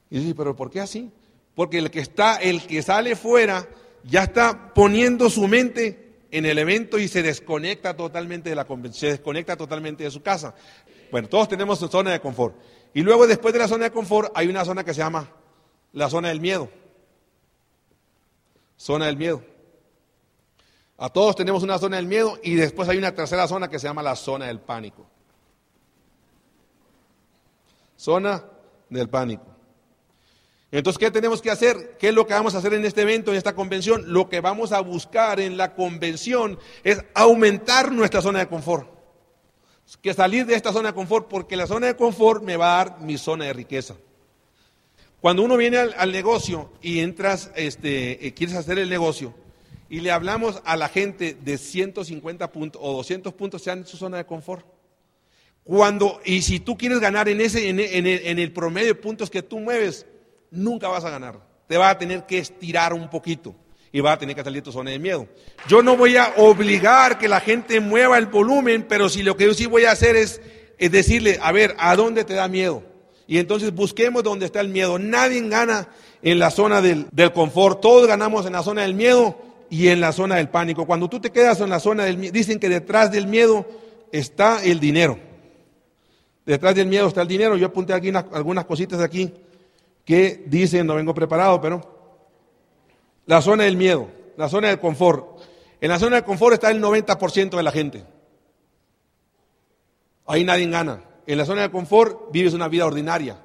Y 0.09 0.19
dice, 0.19 0.35
pero 0.35 0.55
¿por 0.55 0.69
qué 0.69 0.81
así? 0.81 1.09
Porque 1.55 1.77
el 1.77 1.89
que 1.89 2.01
está, 2.01 2.35
el 2.35 2.65
que 2.67 2.81
sale 2.81 3.15
fuera, 3.15 3.67
ya 4.03 4.23
está 4.23 4.73
poniendo 4.73 5.29
su 5.29 5.47
mente 5.47 6.06
en 6.31 6.45
el 6.45 6.57
evento 6.57 6.97
y 6.97 7.07
se 7.07 7.23
desconecta 7.23 7.95
totalmente 7.95 8.49
de 8.49 8.55
la 8.55 8.65
convención, 8.65 8.99
se 8.99 9.17
desconecta 9.17 9.55
totalmente 9.55 10.03
de 10.03 10.11
su 10.11 10.21
casa. 10.21 10.53
Bueno, 11.11 11.29
todos 11.29 11.47
tenemos 11.47 11.79
su 11.79 11.87
zona 11.87 12.11
de 12.11 12.19
confort. 12.19 12.55
Y 12.93 13.01
luego 13.01 13.27
después 13.27 13.53
de 13.53 13.59
la 13.59 13.67
zona 13.67 13.85
de 13.85 13.91
confort 13.91 14.31
hay 14.35 14.47
una 14.47 14.65
zona 14.65 14.83
que 14.83 14.93
se 14.93 14.99
llama 14.99 15.29
la 15.93 16.09
zona 16.09 16.29
del 16.29 16.41
miedo 16.41 16.69
zona 18.77 19.07
del 19.07 19.17
miedo. 19.17 19.43
A 20.97 21.09
todos 21.09 21.35
tenemos 21.35 21.63
una 21.63 21.77
zona 21.77 21.97
del 21.97 22.07
miedo 22.07 22.39
y 22.43 22.55
después 22.55 22.87
hay 22.87 22.97
una 22.97 23.13
tercera 23.13 23.47
zona 23.47 23.67
que 23.67 23.79
se 23.79 23.87
llama 23.87 24.01
la 24.01 24.15
zona 24.15 24.45
del 24.45 24.59
pánico. 24.59 25.05
Zona 27.97 28.43
del 28.89 29.09
pánico. 29.09 29.45
Entonces, 30.71 30.99
¿qué 30.99 31.11
tenemos 31.11 31.41
que 31.41 31.49
hacer? 31.49 31.95
¿Qué 31.97 32.09
es 32.09 32.13
lo 32.13 32.27
que 32.27 32.33
vamos 32.33 32.53
a 32.53 32.57
hacer 32.57 32.73
en 32.73 32.83
este 32.83 33.03
evento, 33.03 33.31
en 33.31 33.37
esta 33.37 33.55
convención? 33.55 34.11
Lo 34.11 34.27
que 34.27 34.41
vamos 34.41 34.73
a 34.73 34.81
buscar 34.81 35.39
en 35.39 35.55
la 35.55 35.73
convención 35.73 36.59
es 36.83 37.03
aumentar 37.13 37.91
nuestra 37.93 38.21
zona 38.21 38.39
de 38.39 38.47
confort. 38.47 38.89
Que 40.01 40.13
salir 40.13 40.45
de 40.45 40.55
esta 40.55 40.73
zona 40.73 40.89
de 40.89 40.95
confort, 40.95 41.29
porque 41.29 41.55
la 41.55 41.67
zona 41.67 41.87
de 41.87 41.95
confort 41.95 42.43
me 42.43 42.57
va 42.57 42.73
a 42.73 42.85
dar 42.85 42.99
mi 42.99 43.17
zona 43.17 43.45
de 43.45 43.53
riqueza. 43.53 43.95
Cuando 45.21 45.41
uno 45.41 45.55
viene 45.55 45.77
al, 45.77 46.11
negocio 46.11 46.73
y 46.81 46.99
entras, 46.99 47.49
este, 47.55 48.27
eh, 48.27 48.33
quieres 48.33 48.55
hacer 48.57 48.77
el 48.77 48.89
negocio, 48.89 49.33
y 49.89 50.01
le 50.01 50.11
hablamos 50.11 50.61
a 50.65 50.75
la 50.75 50.89
gente 50.89 51.37
de 51.41 51.57
150 51.57 52.51
puntos 52.51 52.81
o 52.83 52.91
200 52.97 53.33
puntos, 53.33 53.61
sean 53.61 53.87
su 53.87 53.95
zona 53.95 54.17
de 54.17 54.25
confort. 54.25 54.65
Cuando, 55.63 56.19
y 56.25 56.41
si 56.41 56.59
tú 56.59 56.77
quieres 56.77 56.99
ganar 56.99 57.29
en, 57.29 57.39
ese, 57.39 57.69
en, 57.69 57.79
en 57.79 58.39
el 58.39 58.51
promedio 58.51 58.89
de 58.89 58.95
puntos 58.95 59.29
que 59.29 59.41
tú 59.41 59.59
mueves, 59.59 60.05
nunca 60.51 60.87
vas 60.87 61.03
a 61.05 61.09
ganar. 61.09 61.39
Te 61.67 61.77
vas 61.77 61.95
a 61.95 61.97
tener 61.97 62.25
que 62.25 62.39
estirar 62.39 62.93
un 62.93 63.09
poquito 63.09 63.55
y 63.91 63.99
vas 63.99 64.15
a 64.15 64.19
tener 64.19 64.35
que 64.35 64.43
salir 64.43 64.61
de 64.61 64.65
tu 64.65 64.71
zona 64.71 64.91
de 64.91 64.99
miedo. 64.99 65.27
Yo 65.67 65.81
no 65.81 65.97
voy 65.97 66.17
a 66.17 66.33
obligar 66.37 67.17
que 67.17 67.27
la 67.27 67.39
gente 67.39 67.79
mueva 67.79 68.17
el 68.17 68.27
volumen, 68.27 68.85
pero 68.87 69.09
si 69.09 69.23
lo 69.23 69.35
que 69.35 69.45
yo 69.45 69.53
sí 69.53 69.65
voy 69.65 69.85
a 69.85 69.91
hacer 69.91 70.15
es, 70.15 70.41
es 70.77 70.91
decirle, 70.91 71.39
a 71.41 71.51
ver, 71.51 71.75
¿a 71.79 71.95
dónde 71.95 72.23
te 72.23 72.33
da 72.33 72.47
miedo? 72.47 72.83
Y 73.27 73.39
entonces 73.39 73.73
busquemos 73.73 74.23
donde 74.23 74.45
está 74.45 74.61
el 74.61 74.69
miedo. 74.69 74.97
Nadie 74.97 75.41
gana 75.49 75.89
en 76.21 76.39
la 76.39 76.49
zona 76.49 76.81
del, 76.81 77.07
confort. 77.33 77.81
Todos 77.81 78.07
ganamos 78.07 78.45
en 78.45 78.53
la 78.53 78.63
zona 78.63 78.83
del 78.83 78.93
miedo 78.93 79.37
y 79.69 79.89
en 79.89 79.99
la 79.99 80.13
zona 80.13 80.35
del 80.35 80.47
pánico. 80.47 80.85
Cuando 80.85 81.09
tú 81.09 81.19
te 81.19 81.31
quedas 81.31 81.59
en 81.59 81.69
la 81.69 81.79
zona 81.79 82.05
del 82.05 82.17
miedo, 82.17 82.31
dicen 82.31 82.59
que 82.59 82.69
detrás 82.69 83.11
del 83.11 83.27
miedo 83.27 83.65
está 84.13 84.63
el 84.63 84.79
dinero. 84.79 85.19
Detrás 86.45 86.75
del 86.75 86.87
miedo 86.87 87.07
está 87.07 87.21
el 87.21 87.27
dinero. 87.27 87.57
Yo 87.57 87.67
apunté 87.67 87.93
aquí 87.93 88.11
algunas 88.31 88.63
cositas 88.63 89.01
aquí 89.01 89.33
que 90.07 90.41
dicen, 90.47 90.87
no 90.87 90.95
vengo 90.95 91.13
preparado, 91.13 91.59
pero 91.59 91.81
la 93.25 93.41
zona 93.41 93.65
del 93.65 93.75
miedo, 93.75 94.07
la 94.37 94.47
zona 94.47 94.69
del 94.69 94.79
confort. 94.79 95.41
En 95.81 95.89
la 95.89 95.99
zona 95.99 96.15
del 96.15 96.23
confort 96.23 96.53
está 96.53 96.71
el 96.71 96.81
90% 96.81 97.57
de 97.57 97.61
la 97.61 97.71
gente. 97.71 98.05
Ahí 100.25 100.45
nadie 100.45 100.65
gana. 100.67 101.03
En 101.25 101.37
la 101.37 101.43
zona 101.43 101.63
de 101.63 101.71
confort 101.71 102.31
vives 102.31 102.53
una 102.53 102.69
vida 102.69 102.85
ordinaria. 102.85 103.35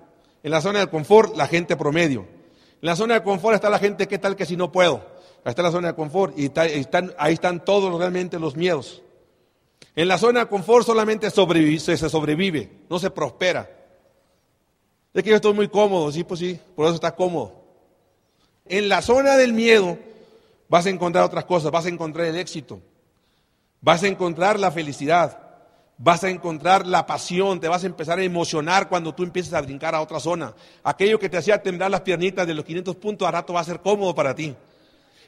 En 0.44 0.52
la 0.52 0.60
zona 0.60 0.78
de 0.78 0.86
confort, 0.86 1.36
la 1.36 1.48
gente 1.48 1.76
promedio. 1.76 2.20
En 2.20 2.86
la 2.86 2.94
zona 2.94 3.14
de 3.14 3.24
confort 3.24 3.56
está 3.56 3.68
la 3.68 3.80
gente, 3.80 4.06
¿qué 4.06 4.18
tal 4.18 4.36
que 4.36 4.46
si 4.46 4.56
no 4.56 4.70
puedo? 4.70 5.04
Ahí 5.44 5.50
está 5.50 5.62
la 5.62 5.72
zona 5.72 5.88
de 5.88 5.94
confort 5.96 6.38
y 6.38 6.52
ahí 6.56 7.32
están 7.32 7.64
todos 7.64 7.98
realmente 7.98 8.38
los 8.38 8.54
miedos. 8.54 9.02
En 9.96 10.06
la 10.06 10.16
zona 10.16 10.40
de 10.40 10.46
confort 10.46 10.86
solamente 10.86 11.28
se 11.28 11.96
sobrevive, 12.08 12.70
no 12.88 13.00
se 13.00 13.10
prospera. 13.10 13.81
Es 15.14 15.22
que 15.22 15.30
yo 15.30 15.36
estoy 15.36 15.52
muy 15.52 15.68
cómodo, 15.68 16.10
sí, 16.10 16.24
pues 16.24 16.40
sí, 16.40 16.58
por 16.74 16.86
eso 16.86 16.94
está 16.94 17.14
cómodo. 17.14 17.52
En 18.66 18.88
la 18.88 19.02
zona 19.02 19.36
del 19.36 19.52
miedo 19.52 19.98
vas 20.68 20.86
a 20.86 20.90
encontrar 20.90 21.24
otras 21.24 21.44
cosas, 21.44 21.70
vas 21.70 21.86
a 21.86 21.90
encontrar 21.90 22.26
el 22.26 22.36
éxito, 22.36 22.80
vas 23.80 24.02
a 24.02 24.08
encontrar 24.08 24.58
la 24.58 24.70
felicidad, 24.70 25.42
Vas 26.04 26.24
a 26.24 26.30
encontrar 26.30 26.84
la 26.84 27.06
pasión, 27.06 27.60
te 27.60 27.68
vas 27.68 27.84
a 27.84 27.86
empezar 27.86 28.18
a 28.18 28.24
emocionar 28.24 28.88
cuando 28.88 29.14
tú 29.14 29.22
empieces 29.22 29.52
a 29.54 29.60
brincar 29.60 29.94
a 29.94 30.00
otra 30.00 30.18
zona. 30.18 30.52
Aquello 30.82 31.16
que 31.16 31.28
te 31.28 31.36
hacía 31.36 31.62
temblar 31.62 31.92
las 31.92 32.00
piernitas 32.00 32.44
de 32.44 32.54
los 32.54 32.64
500 32.64 32.96
puntos, 32.96 33.28
a 33.28 33.30
rato 33.30 33.52
va 33.52 33.60
a 33.60 33.64
ser 33.64 33.78
cómodo 33.78 34.12
para 34.12 34.34
ti. 34.34 34.46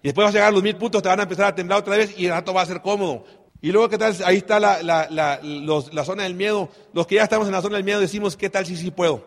Y 0.03 0.09
después 0.09 0.25
vas 0.25 0.35
a 0.35 0.39
llegar 0.39 0.49
a 0.49 0.53
los 0.53 0.65
1000 0.65 0.75
puntos, 0.75 1.01
te 1.01 1.09
van 1.09 1.21
a 1.21 1.25
empezar 1.25 1.47
a 1.47 1.55
temblar 1.55 1.79
otra 1.79 1.97
vez 1.97 2.19
y 2.19 2.27
a 2.27 2.33
rato 2.33 2.53
va 2.53 2.63
a 2.63 2.67
ser 2.67 2.81
cómodo. 2.81 3.25
Y 3.61 3.71
luego, 3.71 3.89
¿qué 3.89 3.99
tal? 3.99 4.17
Ahí 4.25 4.39
está 4.39 4.59
la, 4.59 6.05
zona 6.05 6.25
del 6.25 6.35
miedo. 6.35 6.69
Los 6.93 7.07
que 7.07 7.15
ya 7.15 7.23
estamos 7.23 7.47
en 7.47 7.53
la 7.53 7.63
zona 7.63 7.77
del 7.77 7.85
miedo 7.85 8.01
decimos, 8.01 8.37
¿qué 8.37 8.51
tal 8.51 8.67
si 8.67 8.77
sí 8.77 8.91
puedo? 8.91 9.25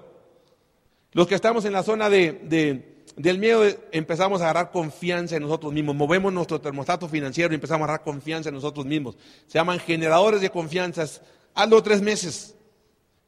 Los 1.13 1.27
que 1.27 1.35
estamos 1.35 1.65
en 1.65 1.73
la 1.73 1.83
zona 1.83 2.09
de 2.09 2.97
del 3.17 3.39
miedo 3.39 3.63
empezamos 3.91 4.41
a 4.41 4.45
agarrar 4.45 4.71
confianza 4.71 5.35
en 5.35 5.41
nosotros 5.41 5.73
mismos, 5.73 5.95
movemos 5.95 6.31
nuestro 6.31 6.61
termostato 6.61 7.09
financiero 7.09 7.51
y 7.51 7.55
empezamos 7.55 7.81
a 7.81 7.85
agarrar 7.85 8.03
confianza 8.03 8.49
en 8.49 8.55
nosotros 8.55 8.85
mismos. 8.85 9.17
Se 9.47 9.57
llaman 9.57 9.79
generadores 9.79 10.39
de 10.39 10.51
confianzas. 10.51 11.21
Hazlo 11.55 11.81
tres 11.81 12.01
meses. 12.01 12.55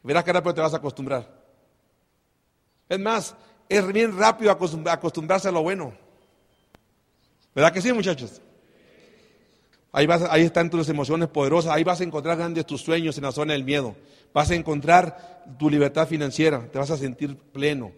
Verás 0.03 0.23
que 0.23 0.31
rápido 0.31 0.53
te 0.53 0.61
vas 0.61 0.73
a 0.75 0.77
acostumbrar. 0.77 1.27
Es 2.87 2.99
más, 2.99 3.35
es 3.67 3.85
bien 3.91 4.15
rápido 4.17 4.51
acostumbrarse 4.51 5.47
a 5.47 5.51
lo 5.51 5.63
bueno. 5.63 5.93
¿Verdad 7.55 7.73
que 7.73 7.81
sí, 7.81 7.91
muchachos? 7.91 8.41
Ahí, 9.91 10.05
vas, 10.05 10.23
ahí 10.29 10.43
están 10.43 10.69
tus 10.69 10.87
emociones 10.89 11.29
poderosas, 11.29 11.73
ahí 11.73 11.83
vas 11.83 11.99
a 12.01 12.03
encontrar 12.03 12.37
grandes 12.37 12.65
tus 12.65 12.81
sueños 12.81 13.17
en 13.17 13.23
la 13.23 13.31
zona 13.31 13.53
del 13.53 13.63
miedo. 13.63 13.95
Vas 14.33 14.51
a 14.51 14.55
encontrar 14.55 15.43
tu 15.57 15.69
libertad 15.69 16.07
financiera, 16.07 16.67
te 16.71 16.77
vas 16.77 16.91
a 16.91 16.97
sentir 16.97 17.35
pleno 17.35 17.91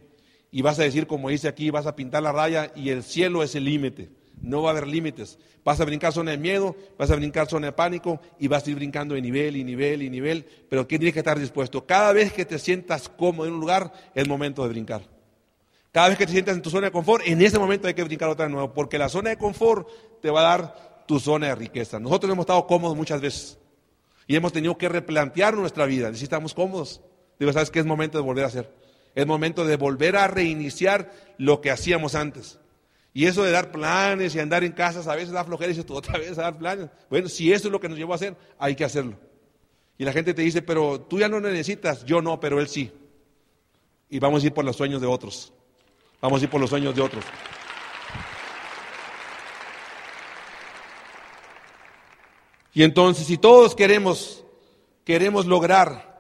y 0.51 0.61
vas 0.61 0.79
a 0.79 0.83
decir, 0.83 1.07
como 1.07 1.29
dice 1.29 1.47
aquí, 1.47 1.69
vas 1.69 1.87
a 1.87 1.95
pintar 1.95 2.23
la 2.23 2.31
raya 2.31 2.71
y 2.75 2.89
el 2.89 3.03
cielo 3.03 3.43
es 3.43 3.55
el 3.55 3.65
límite. 3.65 4.09
No 4.41 4.63
va 4.63 4.69
a 4.69 4.71
haber 4.71 4.87
límites. 4.87 5.37
Vas 5.63 5.79
a 5.79 5.85
brincar 5.85 6.11
zona 6.11 6.31
de 6.31 6.37
miedo, 6.37 6.75
vas 6.97 7.11
a 7.11 7.15
brincar 7.15 7.47
zona 7.47 7.67
de 7.67 7.73
pánico 7.73 8.19
y 8.39 8.47
vas 8.47 8.65
a 8.65 8.69
ir 8.69 8.75
brincando 8.75 9.15
de 9.15 9.21
nivel 9.21 9.55
y 9.55 9.63
nivel 9.63 10.01
y 10.01 10.09
nivel. 10.09 10.45
Pero 10.69 10.85
tienes 10.87 11.13
que 11.13 11.19
estar 11.19 11.39
dispuesto. 11.39 11.85
Cada 11.85 12.11
vez 12.11 12.33
que 12.33 12.43
te 12.43 12.57
sientas 12.57 13.07
cómodo 13.07 13.47
en 13.47 13.53
un 13.53 13.59
lugar, 13.59 13.93
es 14.15 14.27
momento 14.27 14.63
de 14.63 14.69
brincar. 14.69 15.03
Cada 15.91 16.09
vez 16.09 16.17
que 16.17 16.25
te 16.25 16.31
sientas 16.31 16.55
en 16.55 16.61
tu 16.61 16.69
zona 16.69 16.87
de 16.87 16.91
confort, 16.91 17.23
en 17.25 17.41
ese 17.41 17.59
momento 17.59 17.87
hay 17.87 17.93
que 17.93 18.03
brincar 18.03 18.29
otra 18.29 18.45
vez 18.45 18.53
nuevo, 18.53 18.73
porque 18.73 18.97
la 18.97 19.09
zona 19.09 19.29
de 19.29 19.37
confort 19.37 19.87
te 20.21 20.29
va 20.31 20.39
a 20.39 20.57
dar 20.57 20.90
tu 21.11 21.19
zona 21.19 21.47
de 21.47 21.55
riqueza. 21.55 21.99
Nosotros 21.99 22.31
hemos 22.31 22.43
estado 22.43 22.65
cómodos 22.65 22.95
muchas 22.95 23.19
veces 23.19 23.57
y 24.27 24.37
hemos 24.37 24.53
tenido 24.53 24.77
que 24.77 24.87
replantear 24.87 25.53
nuestra 25.57 25.85
vida. 25.85 26.13
Si 26.13 26.23
estamos 26.23 26.53
cómodos, 26.53 27.01
digo, 27.37 27.51
¿sabes 27.51 27.69
que 27.69 27.79
Es 27.79 27.85
momento 27.85 28.17
de 28.17 28.23
volver 28.23 28.45
a 28.45 28.47
hacer. 28.47 28.73
Es 29.13 29.27
momento 29.27 29.65
de 29.65 29.75
volver 29.75 30.15
a 30.15 30.29
reiniciar 30.29 31.11
lo 31.37 31.59
que 31.59 31.69
hacíamos 31.69 32.15
antes. 32.15 32.59
Y 33.13 33.25
eso 33.25 33.43
de 33.43 33.51
dar 33.51 33.73
planes 33.73 34.33
y 34.35 34.39
andar 34.39 34.63
en 34.63 34.71
casas 34.71 35.09
a 35.09 35.15
veces 35.17 35.31
da 35.31 35.43
flojera 35.43 35.69
y 35.69 35.73
dices 35.73 35.85
tú 35.85 35.95
otra 35.97 36.17
vez 36.17 36.37
a 36.37 36.43
dar 36.43 36.57
planes. 36.57 36.87
Bueno, 37.09 37.27
si 37.27 37.51
eso 37.51 37.67
es 37.67 37.73
lo 37.73 37.81
que 37.81 37.89
nos 37.89 37.97
llevó 37.97 38.13
a 38.13 38.15
hacer, 38.15 38.37
hay 38.57 38.73
que 38.73 38.85
hacerlo. 38.85 39.17
Y 39.97 40.05
la 40.05 40.13
gente 40.13 40.33
te 40.33 40.43
dice, 40.43 40.61
pero 40.61 41.01
tú 41.01 41.19
ya 41.19 41.27
no 41.27 41.41
necesitas, 41.41 42.05
yo 42.05 42.21
no, 42.21 42.39
pero 42.39 42.61
él 42.61 42.69
sí. 42.69 42.89
Y 44.09 44.19
vamos 44.19 44.43
a 44.43 44.45
ir 44.45 44.53
por 44.53 44.63
los 44.63 44.77
sueños 44.77 45.01
de 45.01 45.07
otros. 45.07 45.51
Vamos 46.21 46.39
a 46.39 46.45
ir 46.45 46.49
por 46.49 46.61
los 46.61 46.69
sueños 46.69 46.95
de 46.95 47.01
otros. 47.01 47.25
Y 52.73 52.83
entonces, 52.83 53.27
si 53.27 53.37
todos 53.37 53.75
queremos, 53.75 54.43
queremos 55.03 55.45
lograr 55.45 56.11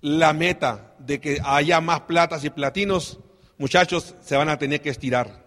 la 0.00 0.32
meta 0.32 0.94
de 0.98 1.20
que 1.20 1.38
haya 1.42 1.80
más 1.80 2.02
platas 2.02 2.44
y 2.44 2.50
platinos, 2.50 3.18
muchachos, 3.56 4.14
se 4.22 4.36
van 4.36 4.48
a 4.48 4.58
tener 4.58 4.82
que 4.82 4.90
estirar. 4.90 5.44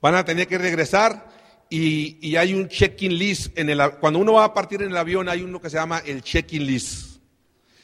Van 0.00 0.14
a 0.14 0.24
tener 0.24 0.46
que 0.46 0.56
regresar 0.56 1.28
y, 1.68 2.16
y 2.26 2.36
hay 2.36 2.54
un 2.54 2.68
check-in 2.68 3.18
list. 3.18 3.58
En 3.58 3.68
el, 3.68 3.96
cuando 4.00 4.18
uno 4.18 4.34
va 4.34 4.44
a 4.44 4.54
partir 4.54 4.82
en 4.82 4.90
el 4.90 4.96
avión, 4.96 5.28
hay 5.28 5.42
uno 5.42 5.60
que 5.60 5.68
se 5.68 5.76
llama 5.76 5.98
el 6.06 6.22
check-in 6.22 6.66
list. 6.66 7.20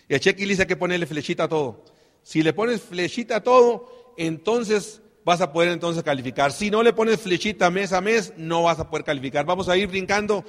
El 0.08 0.20
check-in 0.20 0.48
list 0.48 0.60
hay 0.60 0.66
que 0.66 0.76
ponerle 0.76 1.04
flechita 1.04 1.44
a 1.44 1.48
todo. 1.48 1.84
Si 2.22 2.42
le 2.42 2.54
pones 2.54 2.80
flechita 2.80 3.36
a 3.36 3.42
todo, 3.42 4.14
entonces 4.16 5.02
vas 5.26 5.40
a 5.40 5.52
poder 5.52 5.70
entonces 5.70 6.02
calificar. 6.02 6.52
Si 6.52 6.70
no 6.70 6.82
le 6.82 6.92
pones 6.92 7.20
flechita 7.20 7.68
mes 7.68 7.92
a 7.92 8.00
mes, 8.00 8.32
no 8.36 8.62
vas 8.62 8.78
a 8.78 8.88
poder 8.88 9.04
calificar. 9.04 9.44
Vamos 9.44 9.68
a 9.68 9.76
ir 9.76 9.88
brincando 9.88 10.44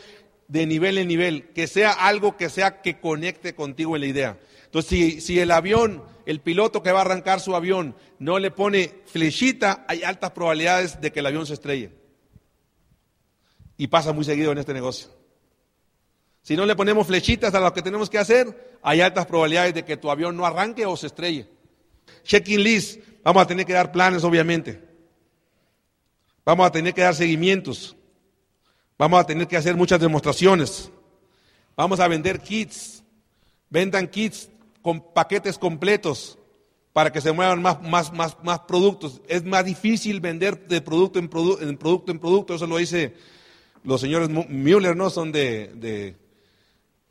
de 0.48 0.66
nivel 0.66 0.98
en 0.98 1.08
nivel, 1.08 1.50
que 1.50 1.68
sea 1.68 1.92
algo 1.92 2.38
que 2.38 2.50
sea 2.50 2.82
que 2.82 3.00
conecte 3.00 3.56
contigo 3.56 3.96
en 3.96 4.01
la 4.01 4.08
idea. 4.08 4.39
Entonces, 4.66 4.89
si, 4.89 5.22
si 5.22 5.39
el 5.39 5.51
avión, 5.51 6.04
el 6.25 6.42
piloto 6.42 6.84
que 6.84 6.92
va 6.92 7.00
a 7.00 7.01
arrancar 7.01 7.39
su 7.39 7.56
avión, 7.56 7.96
no 8.20 8.39
le 8.39 8.51
pone 8.51 8.96
flechita, 9.06 9.86
hay 9.88 10.04
altas 10.04 10.32
probabilidades 10.32 11.01
de 11.01 11.12
que 11.12 11.20
el 11.20 11.25
avión 11.25 11.46
se 11.46 11.54
estrelle. 11.54 11.92
Y 13.77 13.88
pasa 13.88 14.13
muy 14.13 14.24
seguido 14.24 14.51
en 14.51 14.58
este 14.58 14.74
negocio. 14.74 15.10
Si 16.42 16.56
no 16.56 16.66
le 16.66 16.75
ponemos 16.75 17.08
flechitas 17.08 17.54
a 17.54 17.60
lo 17.60 17.74
que 17.74 17.82
tenemos 17.82 18.10
que 18.10 18.18
hacer, 18.18 18.80
hay 18.82 19.01
altas 19.01 19.25
probabilidades 19.25 19.74
de 19.74 19.84
que 19.84 19.98
tu 19.98 20.10
avión 20.10 20.38
no 20.38 20.46
arranque 20.46 20.86
o 20.86 20.96
se 20.96 21.08
estrelle. 21.08 21.50
Checking 22.24 22.63
list, 22.63 23.01
Vamos 23.27 23.44
a 23.44 23.46
tener 23.46 23.66
que 23.66 23.74
dar 23.74 23.92
planes, 23.92 24.24
obviamente. 24.24 24.82
Vamos 26.46 26.66
a 26.66 26.72
tener 26.72 26.94
que 26.94 27.01
dar 27.01 27.13
seguimientos. 27.13 27.97
Vamos 28.98 29.20
a 29.20 29.25
tener 29.25 29.48
que 29.48 29.58
hacer 29.58 29.75
muchas 29.75 30.00
demostraciones. 30.00 30.92
Vamos 31.75 32.00
a 32.00 32.08
vender 32.08 32.42
kits. 32.42 33.04
Vendan 33.70 34.08
kits 34.08 34.50
con 34.82 35.01
paquetes 35.13 35.58
completos 35.58 36.38
para 36.94 37.12
que 37.12 37.22
se 37.22 37.32
muevan 37.32 37.62
más, 37.62 37.82
más, 37.84 38.12
más, 38.12 38.38
más 38.44 38.62
productos. 38.62 39.22
Es 39.27 39.44
más 39.44 39.63
difícil 39.63 40.20
vender 40.20 40.68
de 40.68 40.82
producto 40.82 41.20
en, 41.20 41.30
producto 41.30 42.12
en 42.12 42.20
producto. 42.20 42.56
Eso 42.56 42.66
lo 42.66 42.77
dice 42.77 43.13
los 43.84 44.01
señores 44.01 44.29
Müller, 44.29 44.96
¿no? 44.96 45.10
Son 45.12 45.31
de, 45.31 45.68
de 45.75 46.16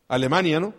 Alemania, 0.09 0.59
¿no? 0.59 0.75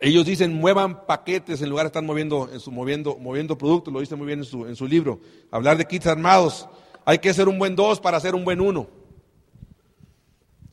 Ellos 0.00 0.26
dicen 0.26 0.52
muevan 0.54 1.06
paquetes 1.06 1.60
en 1.60 1.70
lugar 1.70 1.84
de 1.84 1.88
estar 1.88 2.02
moviendo, 2.04 2.48
en 2.52 2.60
su, 2.60 2.70
moviendo, 2.70 3.16
moviendo 3.16 3.58
productos, 3.58 3.92
lo 3.92 4.00
dice 4.00 4.14
muy 4.14 4.26
bien 4.26 4.40
en 4.40 4.44
su, 4.44 4.66
en 4.66 4.76
su 4.76 4.86
libro. 4.86 5.18
Hablar 5.50 5.76
de 5.76 5.86
kits 5.86 6.06
armados. 6.06 6.68
Hay 7.04 7.18
que 7.18 7.32
ser 7.32 7.48
un 7.48 7.58
buen 7.58 7.74
dos 7.74 8.00
para 8.00 8.20
ser 8.20 8.34
un 8.34 8.44
buen 8.44 8.60
uno. 8.60 8.97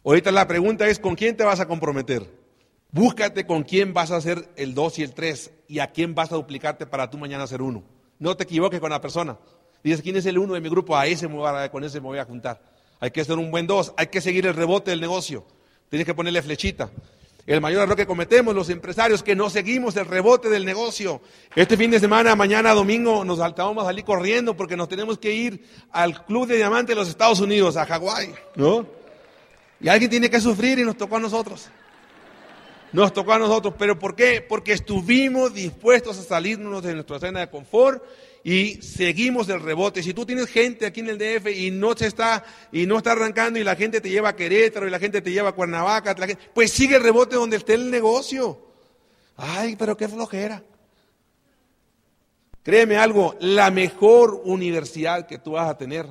Ahorita 0.05 0.31
la 0.31 0.47
pregunta 0.47 0.87
es, 0.87 0.99
¿con 0.99 1.15
quién 1.15 1.35
te 1.35 1.43
vas 1.43 1.59
a 1.59 1.67
comprometer? 1.67 2.29
Búscate 2.91 3.47
con 3.47 3.63
quién 3.63 3.91
vas 3.91 4.11
a 4.11 4.17
hacer 4.17 4.47
el 4.55 4.75
dos 4.75 4.99
y 4.99 5.03
el 5.03 5.15
tres 5.15 5.49
y 5.67 5.79
a 5.79 5.87
quién 5.87 6.13
vas 6.13 6.31
a 6.31 6.35
duplicarte 6.35 6.85
para 6.85 7.09
tú 7.09 7.17
mañana 7.17 7.47
ser 7.47 7.63
uno. 7.63 7.83
No 8.19 8.37
te 8.37 8.43
equivoques 8.43 8.79
con 8.79 8.91
la 8.91 9.01
persona. 9.01 9.35
Dices, 9.83 10.03
¿quién 10.03 10.15
es 10.15 10.27
el 10.27 10.37
uno 10.37 10.53
de 10.53 10.61
mi 10.61 10.69
grupo? 10.69 10.95
A 10.95 11.07
ese 11.07 11.27
me 11.27 11.33
voy 11.33 11.47
a, 11.47 11.71
con 11.71 11.83
ese 11.83 11.99
me 11.99 12.05
voy 12.05 12.19
a 12.19 12.25
juntar. 12.25 12.61
Hay 12.99 13.09
que 13.09 13.25
ser 13.25 13.39
un 13.39 13.49
buen 13.49 13.65
dos, 13.65 13.93
hay 13.97 14.07
que 14.07 14.21
seguir 14.21 14.45
el 14.45 14.53
rebote 14.53 14.91
del 14.91 15.01
negocio. 15.01 15.43
Tienes 15.89 16.05
que 16.05 16.13
ponerle 16.13 16.43
flechita. 16.43 16.91
El 17.47 17.59
mayor 17.59 17.81
error 17.81 17.95
que 17.95 18.05
cometemos 18.05 18.53
los 18.53 18.69
empresarios 18.69 19.23
que 19.23 19.35
no 19.35 19.49
seguimos 19.49 19.95
el 19.97 20.05
rebote 20.05 20.49
del 20.49 20.65
negocio. 20.65 21.19
Este 21.55 21.77
fin 21.77 21.89
de 21.89 21.99
semana, 21.99 22.35
mañana 22.35 22.73
domingo, 22.73 23.25
nos 23.25 23.39
vamos 23.39 23.83
a 23.83 23.87
salir 23.87 24.05
corriendo 24.05 24.55
porque 24.55 24.77
nos 24.77 24.87
tenemos 24.87 25.17
que 25.17 25.33
ir 25.33 25.65
al 25.91 26.23
Club 26.25 26.45
de 26.45 26.57
Diamantes 26.57 26.95
de 26.95 26.99
los 26.99 27.09
Estados 27.09 27.39
Unidos, 27.39 27.75
a 27.75 27.87
Hawái, 27.87 28.33
¿no? 28.55 29.03
Y 29.79 29.89
alguien 29.89 30.09
tiene 30.09 30.29
que 30.29 30.39
sufrir 30.39 30.79
y 30.79 30.83
nos 30.83 30.97
tocó 30.97 31.17
a 31.17 31.19
nosotros. 31.19 31.69
Nos 32.91 33.11
tocó 33.13 33.33
a 33.33 33.39
nosotros. 33.39 33.73
¿Pero 33.77 33.99
por 33.99 34.15
qué? 34.15 34.41
Porque 34.41 34.73
estuvimos 34.73 35.53
dispuestos 35.53 36.17
a 36.17 36.23
salirnos 36.23 36.83
de 36.83 36.93
nuestra 36.93 37.19
zona 37.19 37.41
de 37.41 37.49
confort 37.49 38.03
y 38.43 38.81
seguimos 38.81 39.49
el 39.49 39.59
rebote. 39.59 40.01
Si 40.01 40.13
tú 40.13 40.25
tienes 40.25 40.47
gente 40.47 40.85
aquí 40.85 41.01
en 41.01 41.09
el 41.09 41.17
DF 41.17 41.47
y 41.47 41.71
no 41.71 41.95
se 41.97 42.07
está 42.07 42.45
y 42.71 42.85
no 42.85 42.97
está 42.97 43.11
arrancando 43.11 43.59
y 43.59 43.63
la 43.63 43.75
gente 43.75 44.01
te 44.01 44.09
lleva 44.09 44.29
a 44.29 44.35
Querétaro 44.35 44.87
y 44.87 44.91
la 44.91 44.99
gente 44.99 45.21
te 45.21 45.31
lleva 45.31 45.49
a 45.49 45.53
Cuernavaca, 45.53 46.15
pues 46.53 46.71
sigue 46.71 46.95
el 46.95 47.03
rebote 47.03 47.35
donde 47.35 47.57
esté 47.57 47.73
el 47.73 47.91
negocio. 47.91 48.61
Ay, 49.35 49.75
pero 49.75 49.97
qué 49.97 50.07
flojera. 50.07 50.63
Créeme 52.63 52.97
algo, 52.97 53.35
la 53.39 53.69
mejor 53.71 54.41
universidad 54.43 55.27
que 55.27 55.37
tú 55.37 55.51
vas 55.51 55.69
a 55.69 55.77
tener 55.77 56.07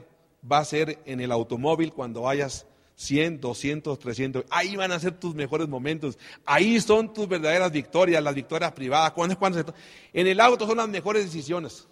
va 0.50 0.58
a 0.58 0.64
ser 0.64 0.98
en 1.04 1.20
el 1.20 1.32
automóvil 1.32 1.92
cuando 1.92 2.22
vayas 2.22 2.66
100, 2.96 3.40
200, 3.40 3.98
300. 3.98 4.44
Ahí 4.50 4.76
van 4.76 4.92
a 4.92 5.00
ser 5.00 5.12
tus 5.12 5.34
mejores 5.34 5.68
momentos. 5.68 6.18
Ahí 6.44 6.80
son 6.80 7.12
tus 7.12 7.28
verdaderas 7.28 7.70
victorias, 7.72 8.22
las 8.22 8.34
victorias 8.34 8.72
privadas. 8.72 9.12
¿Cuándo 9.12 9.32
es 9.32 9.38
cuando 9.38 9.74
En 10.12 10.26
el 10.26 10.40
auto 10.40 10.66
son 10.66 10.76
las 10.76 10.88
mejores 10.88 11.24
decisiones. 11.24 11.88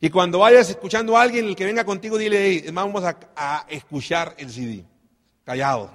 Y 0.00 0.10
cuando 0.10 0.40
vayas 0.40 0.68
escuchando 0.68 1.16
a 1.16 1.22
alguien, 1.22 1.46
el 1.46 1.54
que 1.54 1.64
venga 1.64 1.84
contigo, 1.84 2.18
dile, 2.18 2.64
vamos 2.72 3.04
a, 3.04 3.66
escuchar 3.68 4.34
el 4.36 4.50
CD. 4.50 4.84
Callado. 5.44 5.92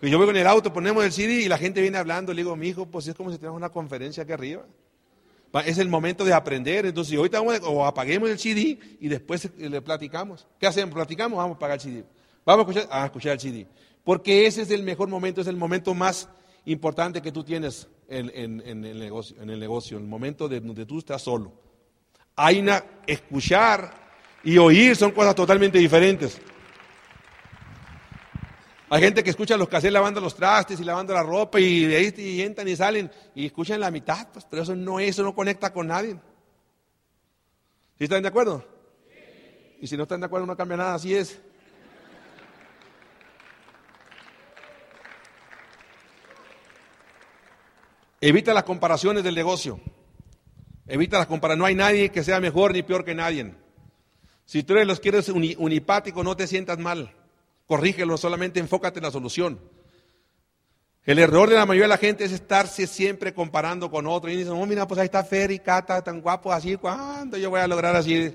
Y 0.00 0.10
yo 0.10 0.18
voy 0.18 0.26
con 0.28 0.36
el 0.36 0.46
auto, 0.46 0.72
ponemos 0.72 1.04
el 1.04 1.10
CD 1.10 1.42
y 1.42 1.48
la 1.48 1.58
gente 1.58 1.80
viene 1.80 1.98
hablando. 1.98 2.32
Le 2.32 2.42
digo, 2.42 2.54
mi 2.54 2.68
hijo, 2.68 2.86
pues 2.86 3.08
es 3.08 3.16
como 3.16 3.32
si 3.32 3.38
tenemos 3.38 3.56
una 3.56 3.70
conferencia 3.70 4.22
aquí 4.22 4.30
arriba. 4.30 4.64
Es 5.64 5.78
el 5.78 5.88
momento 5.88 6.24
de 6.24 6.32
aprender. 6.32 6.86
Entonces, 6.86 7.16
ahorita 7.16 7.40
vamos 7.40 7.60
a, 7.60 7.64
o 7.66 7.84
apaguemos 7.84 8.28
el 8.30 8.38
CD 8.38 8.78
y 9.00 9.08
después 9.08 9.50
le 9.56 9.80
platicamos. 9.80 10.46
¿Qué 10.58 10.66
hacemos? 10.66 10.94
¿Platicamos? 10.94 11.36
Vamos 11.36 11.54
a 11.54 11.56
apagar 11.56 11.76
el 11.76 11.80
CD. 11.80 12.04
Vamos 12.44 12.76
a 12.90 13.04
escuchar, 13.06 13.32
el 13.32 13.40
CD. 13.40 13.66
Porque 14.04 14.46
ese 14.46 14.62
es 14.62 14.70
el 14.70 14.82
mejor 14.82 15.08
momento, 15.08 15.40
es 15.40 15.46
el 15.48 15.56
momento 15.56 15.94
más 15.94 16.28
importante 16.64 17.20
que 17.20 17.32
tú 17.32 17.42
tienes 17.42 17.88
en, 18.08 18.30
el, 18.64 18.80
negocio, 18.98 19.36
en 19.40 19.50
el 19.50 19.58
negocio, 19.58 19.96
en 19.96 20.04
el 20.04 20.08
momento 20.08 20.48
de 20.48 20.60
donde 20.60 20.86
tú 20.86 20.98
estás 20.98 21.22
solo. 21.22 21.52
Hay 22.36 22.60
una, 22.60 22.84
escuchar 23.06 23.92
y 24.44 24.58
oír 24.58 24.94
son 24.94 25.10
cosas 25.10 25.34
totalmente 25.34 25.78
diferentes. 25.78 26.40
Hay 28.88 29.00
gente 29.00 29.24
que 29.24 29.30
escucha 29.30 29.56
los 29.56 29.68
cassettes 29.68 29.92
lavando 29.92 30.20
los 30.20 30.36
trastes 30.36 30.78
y 30.78 30.84
lavando 30.84 31.12
la 31.12 31.24
ropa 31.24 31.58
y 31.58 31.86
de 31.86 31.96
ahí 31.96 32.40
entran 32.40 32.68
y 32.68 32.76
salen 32.76 33.10
y 33.34 33.46
escuchan 33.46 33.80
la 33.80 33.90
mitad, 33.90 34.28
pues, 34.32 34.46
pero 34.48 34.62
eso 34.62 34.76
no 34.76 35.00
eso 35.00 35.24
no 35.24 35.34
conecta 35.34 35.72
con 35.72 35.88
nadie. 35.88 36.16
¿Sí 37.98 38.04
están 38.04 38.22
de 38.22 38.28
acuerdo? 38.28 38.64
Y 39.80 39.88
si 39.88 39.96
no 39.96 40.04
están 40.04 40.20
de 40.20 40.26
acuerdo 40.26 40.46
no 40.46 40.56
cambia 40.56 40.76
nada, 40.76 40.94
así 40.94 41.14
es. 41.14 41.40
Evita 48.20 48.54
las 48.54 48.64
comparaciones 48.64 49.24
del 49.24 49.34
negocio. 49.34 49.80
Evita 50.86 51.18
las 51.18 51.26
comparaciones. 51.26 51.58
No 51.58 51.66
hay 51.66 51.74
nadie 51.74 52.10
que 52.10 52.24
sea 52.24 52.40
mejor 52.40 52.72
ni 52.72 52.82
peor 52.82 53.04
que 53.04 53.14
nadie. 53.14 53.52
Si 54.44 54.62
tú 54.62 54.74
eres 54.74 54.86
los 54.86 55.00
que 55.00 55.08
eres 55.08 55.28
unipático, 55.28 56.22
no 56.22 56.36
te 56.36 56.46
sientas 56.46 56.78
mal. 56.78 57.12
Corrígelo, 57.66 58.16
solamente 58.16 58.60
enfócate 58.60 58.98
en 58.98 59.04
la 59.04 59.10
solución. 59.10 59.58
El 61.04 61.20
error 61.20 61.48
de 61.48 61.54
la 61.54 61.66
mayoría 61.66 61.84
de 61.84 61.88
la 61.88 61.98
gente 61.98 62.24
es 62.24 62.32
estarse 62.32 62.86
siempre 62.88 63.32
comparando 63.32 63.90
con 63.90 64.06
otro. 64.08 64.28
Y 64.30 64.36
dicen, 64.36 64.54
oh, 64.54 64.66
mira, 64.66 64.88
pues 64.88 64.98
ahí 64.98 65.06
está 65.06 65.22
Fer 65.22 65.52
y 65.52 65.60
Cata, 65.60 66.02
tan 66.02 66.20
guapos 66.20 66.52
así, 66.52 66.76
¿cuándo 66.76 67.36
yo 67.36 67.50
voy 67.50 67.60
a 67.60 67.68
lograr 67.68 67.94
así? 67.94 68.34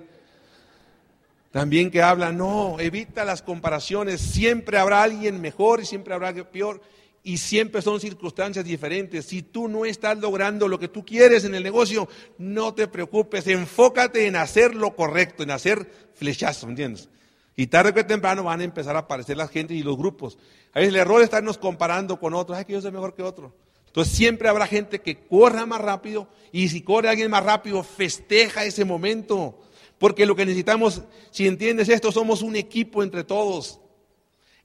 También 1.52 1.92
que 1.92 2.02
habla, 2.02 2.32
no, 2.32 2.80
evita 2.80 3.26
las 3.26 3.42
comparaciones. 3.42 4.22
Siempre 4.22 4.78
habrá 4.78 5.04
alguien 5.04 5.42
mejor 5.42 5.82
y 5.82 5.86
siempre 5.86 6.14
habrá 6.14 6.30
alguien 6.30 6.48
peor. 6.52 6.82
y 7.24 7.38
siempre 7.38 7.82
son 7.82 8.00
circunstancias 8.00 8.66
diferentes. 8.66 9.26
Si 9.26 9.44
tú 9.44 9.68
no 9.68 9.86
estás 9.86 10.18
logrando 10.18 10.68
lo 10.68 10.80
que 10.80 10.88
tú 10.88 11.06
quieres 11.06 11.44
en 11.44 11.54
el 11.54 11.62
negocio, 11.62 12.10
no 12.38 12.74
te 12.74 12.88
preocupes, 12.88 13.46
enfócate 13.48 14.26
en 14.26 14.38
hacer 14.38 14.74
lo 14.74 14.96
correcto, 14.96 15.44
en 15.44 15.52
hacer 15.52 15.92
flechazo, 16.16 16.68
¿entiendes? 16.68 17.10
Y 17.56 17.68
tarde 17.68 17.94
que 17.94 18.04
temprano 18.04 18.44
van 18.44 18.62
a 18.62 18.64
empezar 18.64 18.96
a 18.96 19.00
aparecer 19.00 19.38
la 19.38 19.48
gente 19.48 19.74
y 19.74 19.84
los 19.84 19.98
grupos. 19.98 20.38
A 20.74 20.80
veces 20.80 20.94
el 20.94 21.00
error 21.00 21.22
es 21.22 21.26
estarnos 21.26 21.58
comparando 21.58 22.20
con 22.20 22.34
otros, 22.34 22.58
ay 22.58 22.66
que 22.66 22.74
yo 22.74 22.82
soy 22.82 22.92
mejor 22.92 23.14
que 23.14 23.24
otro. 23.24 23.54
Entonces 23.88 24.16
siempre 24.16 24.48
habrá 24.48 24.68
gente 24.68 25.02
que 25.02 25.28
corra 25.28 25.66
más 25.66 25.82
rápido 25.82 26.30
y 26.54 26.70
si 26.70 26.82
corre 26.82 27.10
alguien 27.10 27.30
más 27.30 27.44
rápido, 27.44 27.84
festeja 27.84 28.64
ese 28.64 28.86
momento. 28.86 29.60
Porque 29.98 30.26
lo 30.26 30.36
que 30.36 30.46
necesitamos, 30.46 31.02
si 31.30 31.46
entiendes 31.46 31.90
esto, 31.90 32.12
somos 32.12 32.42
un 32.42 32.56
equipo 32.56 33.04
entre 33.04 33.26
todos. 33.26 33.82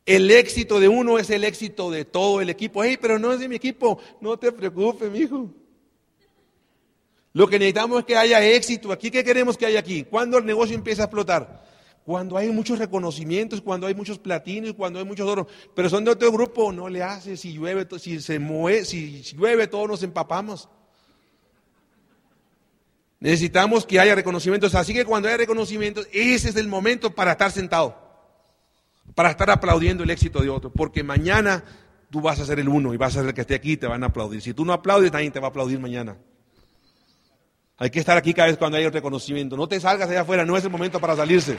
El 0.07 0.31
éxito 0.31 0.79
de 0.79 0.87
uno 0.87 1.19
es 1.19 1.29
el 1.31 1.43
éxito 1.43 1.91
de 1.91 2.05
todo 2.05 2.41
el 2.41 2.49
equipo. 2.49 2.85
Hey, 2.85 2.97
pero 3.01 3.19
no 3.19 3.33
es 3.33 3.41
de 3.41 3.49
mi 3.49 3.57
equipo. 3.57 3.99
No 4.21 4.39
te 4.39 4.53
preocupes, 4.53 5.11
mi 5.11 5.19
hijo. 5.19 5.51
Lo 7.33 7.49
que 7.49 7.59
necesitamos 7.59 7.99
es 7.99 8.05
que 8.07 8.17
haya 8.17 8.43
éxito. 8.47 8.93
Aquí, 8.93 9.11
¿qué 9.11 9.25
queremos 9.25 9.59
que 9.59 9.67
haya 9.67 9.81
aquí? 9.81 10.05
¿Cuándo 10.05 10.39
el 10.39 10.47
negocio 10.47 10.77
empieza 10.77 11.03
a 11.03 11.05
explotar? 11.07 11.66
Cuando 12.07 12.39
hay 12.39 12.49
muchos 12.51 12.79
reconocimientos, 12.79 13.61
cuando 13.61 13.87
hay 13.87 13.95
muchos 13.95 14.19
platinos, 14.19 14.73
cuando 14.75 14.99
hay 14.99 15.05
muchos 15.05 15.29
oros. 15.29 15.49
Pero 15.75 15.91
son 15.91 16.05
de 16.05 16.13
otro 16.13 16.33
grupo, 16.33 16.73
no 16.73 16.89
le 16.89 17.03
hace. 17.03 17.37
Si 17.37 17.53
llueve, 17.53 17.87
si 17.99 18.21
se 18.21 18.39
mueve, 18.39 18.87
si 18.87 19.23
llueve, 19.23 19.67
todos 19.67 19.89
nos 19.89 20.03
empapamos. 20.03 20.69
Necesitamos 23.21 23.85
que 23.85 24.01
haya 24.01 24.15
reconocimientos. 24.15 24.75
Así 24.75 24.95
que 24.95 25.05
cuando 25.05 25.29
haya 25.29 25.37
reconocimientos, 25.37 26.09
ese 26.13 26.49
es 26.49 26.57
el 26.57 26.69
momento 26.69 27.15
para 27.15 27.33
estar 27.33 27.51
sentado 27.51 28.07
para 29.15 29.31
estar 29.31 29.51
aplaudiendo 29.51 30.05
el 30.05 30.11
éxito 30.11 30.41
de 30.41 30.51
otro, 30.51 30.71
porque 30.71 31.03
mañana 31.03 31.65
tú 32.11 32.21
vas 32.21 32.39
a 32.39 32.47
ser 32.47 32.59
el 32.59 32.69
uno 32.69 32.93
y 32.93 32.97
vas 32.97 33.17
a 33.17 33.21
ser 33.21 33.29
el 33.29 33.35
que 33.35 33.41
esté 33.43 33.55
aquí 33.55 33.73
y 33.73 33.77
te 33.77 33.87
van 33.87 34.03
a 34.03 34.07
aplaudir. 34.07 34.43
Si 34.43 34.53
tú 34.53 34.65
no 34.65 34.73
aplaudes, 34.73 35.11
nadie 35.13 35.31
te 35.31 35.41
va 35.41 35.47
a 35.47 35.51
aplaudir 35.51 35.79
mañana. 35.79 36.17
Hay 37.79 37.91
que 37.91 37.99
estar 37.99 38.17
aquí 38.17 38.33
cada 38.33 38.49
vez 38.49 38.57
cuando 38.57 38.79
haya 38.79 38.91
reconocimiento. 38.91 39.57
No 39.57 39.69
te 39.69 39.81
salgas 39.81 40.09
allá 40.09 40.21
afuera, 40.21 40.45
no 40.45 40.57
es 40.57 40.65
el 40.65 40.71
momento 40.71 41.01
para 41.01 41.17
salirse. 41.17 41.59